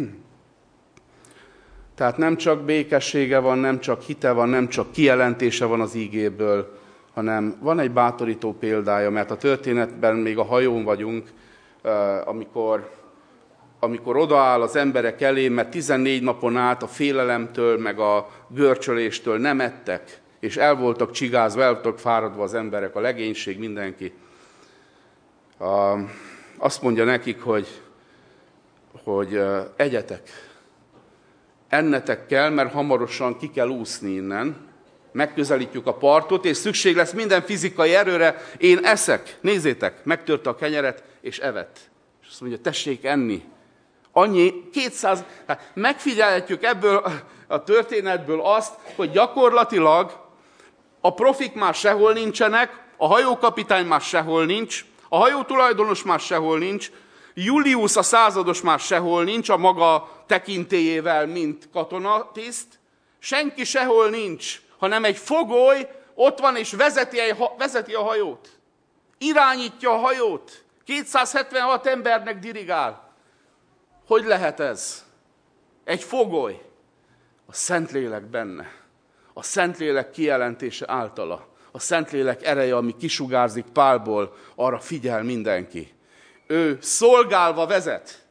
Tehát 1.94 2.16
nem 2.16 2.36
csak 2.36 2.64
békessége 2.64 3.38
van, 3.38 3.58
nem 3.58 3.80
csak 3.80 4.02
hite 4.02 4.32
van, 4.32 4.48
nem 4.48 4.68
csak 4.68 4.92
kijelentése 4.92 5.64
van 5.64 5.80
az 5.80 5.94
ígéből, 5.94 6.78
hanem 7.12 7.56
van 7.60 7.78
egy 7.78 7.90
bátorító 7.90 8.52
példája, 8.52 9.10
mert 9.10 9.30
a 9.30 9.36
történetben 9.36 10.16
még 10.16 10.38
a 10.38 10.44
hajón 10.44 10.84
vagyunk, 10.84 11.30
amikor, 12.24 12.90
amikor 13.80 14.16
odaáll 14.16 14.62
az 14.62 14.76
emberek 14.76 15.20
elé, 15.20 15.48
mert 15.48 15.70
14 15.70 16.22
napon 16.22 16.56
át 16.56 16.82
a 16.82 16.86
félelemtől, 16.86 17.78
meg 17.78 17.98
a 17.98 18.28
görcsöléstől 18.48 19.38
nem 19.38 19.60
ettek, 19.60 20.20
és 20.40 20.56
el 20.56 20.74
voltak 20.74 21.10
csigázva, 21.10 21.62
el 21.62 21.72
voltak 21.72 21.98
fáradva 21.98 22.42
az 22.42 22.54
emberek, 22.54 22.96
a 22.96 23.00
legénység, 23.00 23.58
mindenki. 23.58 24.12
Azt 26.58 26.82
mondja 26.82 27.04
nekik, 27.04 27.40
hogy, 27.42 27.66
hogy 29.04 29.42
egyetek, 29.76 30.28
ennetek 31.68 32.26
kell, 32.26 32.50
mert 32.50 32.72
hamarosan 32.72 33.38
ki 33.38 33.50
kell 33.50 33.68
úszni 33.68 34.10
innen, 34.10 34.70
megközelítjük 35.12 35.86
a 35.86 35.94
partot, 35.94 36.44
és 36.44 36.56
szükség 36.56 36.96
lesz 36.96 37.12
minden 37.12 37.42
fizikai 37.42 37.94
erőre, 37.94 38.36
én 38.58 38.78
eszek, 38.84 39.36
nézzétek, 39.40 40.04
megtörte 40.04 40.50
a 40.50 40.54
kenyeret, 40.54 41.02
és 41.22 41.38
evett. 41.38 41.78
És 42.22 42.28
azt 42.30 42.40
mondja, 42.40 42.60
tessék 42.60 43.04
enni. 43.04 43.44
Annyi, 44.12 44.68
200, 44.72 45.24
hát 45.46 45.70
megfigyelhetjük 45.74 46.62
ebből 46.62 47.04
a 47.46 47.64
történetből 47.64 48.40
azt, 48.40 48.74
hogy 48.96 49.10
gyakorlatilag 49.10 50.20
a 51.00 51.14
profik 51.14 51.54
már 51.54 51.74
sehol 51.74 52.12
nincsenek, 52.12 52.82
a 52.96 53.06
hajókapitány 53.06 53.86
már 53.86 54.00
sehol 54.00 54.44
nincs, 54.44 54.84
a 55.08 55.16
hajó 55.16 55.42
tulajdonos 55.42 56.02
már 56.02 56.20
sehol 56.20 56.58
nincs, 56.58 56.90
Julius 57.34 57.96
a 57.96 58.02
százados 58.02 58.60
már 58.60 58.78
sehol 58.78 59.24
nincs 59.24 59.48
a 59.48 59.56
maga 59.56 60.08
tekintélyével, 60.26 61.26
mint 61.26 61.68
katonatiszt, 61.72 62.66
senki 63.18 63.64
sehol 63.64 64.08
nincs, 64.08 64.60
hanem 64.78 65.04
egy 65.04 65.16
fogoly 65.16 65.88
ott 66.14 66.38
van 66.38 66.56
és 66.56 66.72
vezeti, 66.72 67.18
vezeti 67.58 67.94
a 67.94 68.02
hajót. 68.02 68.48
Irányítja 69.18 69.90
a 69.90 69.96
hajót. 69.96 70.64
276 70.84 71.86
embernek 71.86 72.38
dirigál. 72.38 73.10
Hogy 74.06 74.24
lehet 74.24 74.60
ez? 74.60 75.04
Egy 75.84 76.02
fogoly. 76.02 76.62
A 77.46 77.52
Szentlélek 77.52 78.22
benne. 78.22 78.72
A 79.32 79.42
Szentlélek 79.42 80.10
kijelentése 80.10 80.84
általa. 80.88 81.48
A 81.70 81.78
Szentlélek 81.78 82.44
ereje, 82.44 82.76
ami 82.76 82.96
kisugárzik 82.96 83.64
Pálból, 83.64 84.36
arra 84.54 84.78
figyel 84.78 85.22
mindenki. 85.22 85.94
Ő 86.46 86.78
szolgálva 86.80 87.66
vezet. 87.66 88.26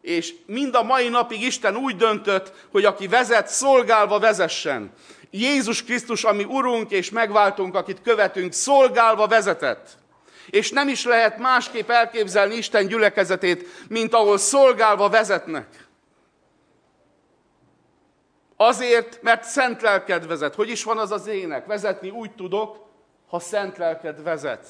És 0.00 0.34
mind 0.46 0.74
a 0.74 0.82
mai 0.82 1.08
napig 1.08 1.42
Isten 1.42 1.76
úgy 1.76 1.96
döntött, 1.96 2.52
hogy 2.70 2.84
aki 2.84 3.06
vezet, 3.06 3.48
szolgálva 3.48 4.18
vezessen. 4.18 4.92
Jézus 5.30 5.84
Krisztus, 5.84 6.24
ami 6.24 6.44
Urunk 6.44 6.90
és 6.90 7.10
megváltunk, 7.10 7.74
akit 7.74 8.02
követünk, 8.02 8.52
szolgálva 8.52 9.26
vezetett. 9.26 9.88
És 10.46 10.70
nem 10.70 10.88
is 10.88 11.04
lehet 11.04 11.38
másképp 11.38 11.90
elképzelni 11.90 12.54
Isten 12.54 12.86
gyülekezetét, 12.86 13.66
mint 13.88 14.14
ahol 14.14 14.38
szolgálva 14.38 15.08
vezetnek. 15.08 15.86
Azért, 18.56 19.22
mert 19.22 19.44
szent 19.44 19.82
lelked 19.82 20.26
vezet. 20.26 20.54
Hogy 20.54 20.68
is 20.68 20.84
van 20.84 20.98
az 20.98 21.10
az 21.10 21.26
ének? 21.26 21.66
Vezetni 21.66 22.10
úgy 22.10 22.34
tudok, 22.34 22.86
ha 23.28 23.38
szent 23.38 23.76
lelked 23.76 24.22
vezet. 24.22 24.66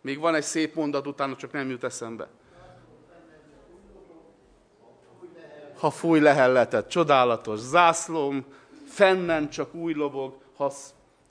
Még 0.00 0.18
van 0.18 0.34
egy 0.34 0.42
szép 0.42 0.74
mondat, 0.74 1.06
utána 1.06 1.36
csak 1.36 1.52
nem 1.52 1.70
jut 1.70 1.84
eszembe. 1.84 2.28
Ha 5.78 5.90
fúj 5.90 6.20
lehelletet, 6.20 6.90
csodálatos 6.90 7.58
zászlóm, 7.58 8.44
fennen 8.88 9.50
csak 9.50 9.74
új 9.74 9.94
lobog, 9.94 10.36
ha 10.56 10.72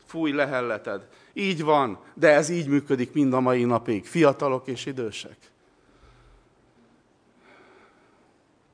fúj 0.08 0.32
lehelleted. 0.32 1.08
Így 1.34 1.64
van, 1.64 2.00
de 2.14 2.30
ez 2.34 2.50
így 2.50 2.68
működik 2.68 3.14
mind 3.14 3.34
a 3.34 3.40
mai 3.40 3.64
napig, 3.64 4.06
fiatalok 4.06 4.68
és 4.68 4.86
idősek. 4.86 5.38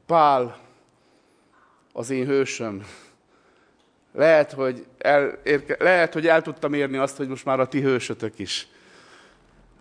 Pál, 0.05 0.57
az 1.93 2.09
én 2.09 2.25
hősöm. 2.25 2.83
Lehet 4.13 4.51
hogy, 4.51 4.85
el, 4.97 5.39
érke, 5.43 5.75
lehet, 5.79 6.13
hogy 6.13 6.27
el 6.27 6.41
tudtam 6.41 6.73
érni 6.73 6.97
azt, 6.97 7.17
hogy 7.17 7.27
most 7.27 7.45
már 7.45 7.59
a 7.59 7.67
ti 7.67 7.81
hősötök 7.81 8.39
is. 8.39 8.67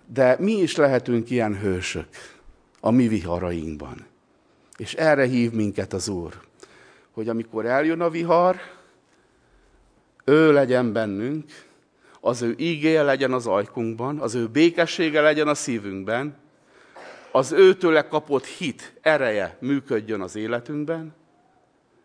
De 0.06 0.36
mi 0.38 0.52
is 0.52 0.76
lehetünk 0.76 1.30
ilyen 1.30 1.58
hősök 1.58 2.08
a 2.80 2.90
mi 2.90 3.08
viharainkban. 3.08 4.06
És 4.76 4.94
erre 4.94 5.24
hív 5.24 5.52
minket 5.52 5.92
az 5.92 6.08
Úr, 6.08 6.40
hogy 7.12 7.28
amikor 7.28 7.66
eljön 7.66 8.00
a 8.00 8.10
vihar, 8.10 8.56
ő 10.24 10.52
legyen 10.52 10.92
bennünk, 10.92 11.50
az 12.20 12.42
ő 12.42 12.54
ígéje 12.58 13.02
legyen 13.02 13.32
az 13.32 13.46
ajkunkban, 13.46 14.18
az 14.18 14.34
ő 14.34 14.48
békessége 14.48 15.20
legyen 15.20 15.48
a 15.48 15.54
szívünkben, 15.54 16.36
az 17.32 17.52
őtőle 17.52 18.08
kapott 18.08 18.44
hit, 18.44 18.98
ereje 19.00 19.56
működjön 19.60 20.20
az 20.20 20.36
életünkben, 20.36 21.14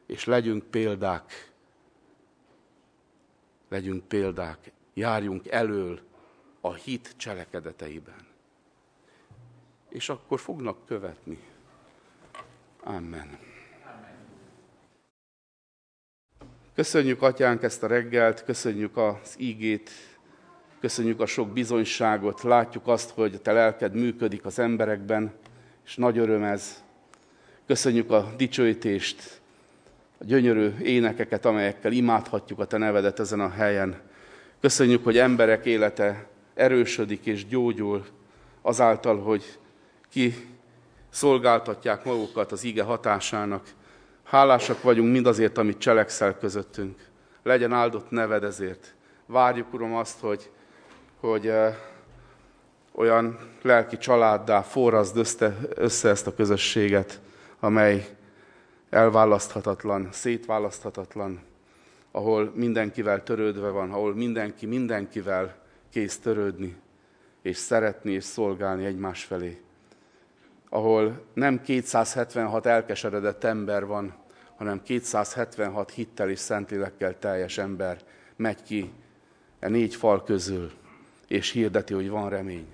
és 0.05 0.25
legyünk 0.25 0.63
példák. 0.63 1.51
Legyünk 3.69 4.03
példák, 4.03 4.71
járjunk 4.93 5.47
elől 5.47 5.99
a 6.61 6.73
hit 6.73 7.13
cselekedeteiben. 7.17 8.27
És 9.89 10.09
akkor 10.09 10.39
fognak 10.39 10.85
követni. 10.85 11.39
Amen. 12.83 13.56
Köszönjük, 16.77 17.21
Atyánk, 17.21 17.63
ezt 17.63 17.83
a 17.83 17.87
reggelt, 17.87 18.43
köszönjük 18.43 18.97
az 18.97 19.35
ígét, 19.37 19.89
köszönjük 20.79 21.19
a 21.19 21.25
sok 21.25 21.49
bizonyságot, 21.49 22.41
látjuk 22.41 22.87
azt, 22.87 23.09
hogy 23.09 23.33
a 23.33 23.39
Te 23.39 23.51
lelked 23.51 23.93
működik 23.93 24.45
az 24.45 24.59
emberekben, 24.59 25.33
és 25.85 25.95
nagy 25.95 26.17
öröm 26.17 26.43
ez. 26.43 26.83
Köszönjük 27.65 28.11
a 28.11 28.33
dicsőítést, 28.37 29.41
a 30.17 30.23
gyönyörű 30.23 30.73
énekeket, 30.81 31.45
amelyekkel 31.45 31.91
imádhatjuk 31.91 32.59
a 32.59 32.65
Te 32.65 32.77
nevedet 32.77 33.19
ezen 33.19 33.39
a 33.39 33.49
helyen. 33.49 34.01
Köszönjük, 34.61 35.03
hogy 35.03 35.17
emberek 35.17 35.65
élete 35.65 36.27
erősödik 36.53 37.25
és 37.25 37.45
gyógyul 37.45 38.05
azáltal, 38.61 39.19
hogy 39.19 39.57
ki 40.09 40.33
szolgáltatják 41.09 42.05
magukat 42.05 42.51
az 42.51 42.63
ige 42.63 42.83
hatásának. 42.83 43.67
Hálásak 44.29 44.81
vagyunk 44.81 45.11
mindazért, 45.11 45.57
amit 45.57 45.77
cselekszel 45.77 46.37
közöttünk. 46.37 46.99
Legyen 47.43 47.73
áldott 47.73 48.09
neved 48.09 48.43
ezért. 48.43 48.93
Várjuk, 49.25 49.73
Uram, 49.73 49.95
azt, 49.95 50.19
hogy, 50.19 50.49
hogy 51.19 51.47
uh, 51.47 51.75
olyan 52.91 53.39
lelki 53.61 53.97
családdá 53.97 54.61
forrazd 54.61 55.17
össze, 55.17 55.57
össze 55.75 56.09
ezt 56.09 56.27
a 56.27 56.33
közösséget, 56.33 57.21
amely 57.59 58.07
elválaszthatatlan, 58.89 60.07
szétválaszthatatlan, 60.11 61.41
ahol 62.11 62.51
mindenkivel 62.55 63.23
törődve 63.23 63.69
van, 63.69 63.91
ahol 63.91 64.15
mindenki 64.15 64.65
mindenkivel 64.65 65.55
kész 65.91 66.19
törődni, 66.19 66.75
és 67.41 67.57
szeretni, 67.57 68.11
és 68.11 68.23
szolgálni 68.23 68.85
egymás 68.85 69.23
felé. 69.23 69.61
Ahol 70.69 71.25
nem 71.33 71.61
276 71.61 72.65
elkeseredett 72.65 73.43
ember 73.43 73.85
van, 73.85 74.13
hanem 74.55 74.81
276 74.83 75.91
hittel 75.91 76.29
és 76.29 76.39
szentlélekkel 76.39 77.19
teljes 77.19 77.57
ember 77.57 77.97
megy 78.35 78.63
ki 78.63 78.91
e 79.59 79.67
négy 79.67 79.95
fal 79.95 80.23
közül, 80.23 80.71
és 81.27 81.51
hirdeti, 81.51 81.93
hogy 81.93 82.09
van 82.09 82.29
remény. 82.29 82.67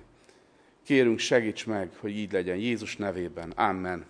Kérünk, 0.82 1.18
segíts 1.18 1.66
meg, 1.66 1.90
hogy 2.00 2.10
így 2.10 2.32
legyen 2.32 2.56
Jézus 2.56 2.96
nevében. 2.96 3.50
Amen. 3.50 4.04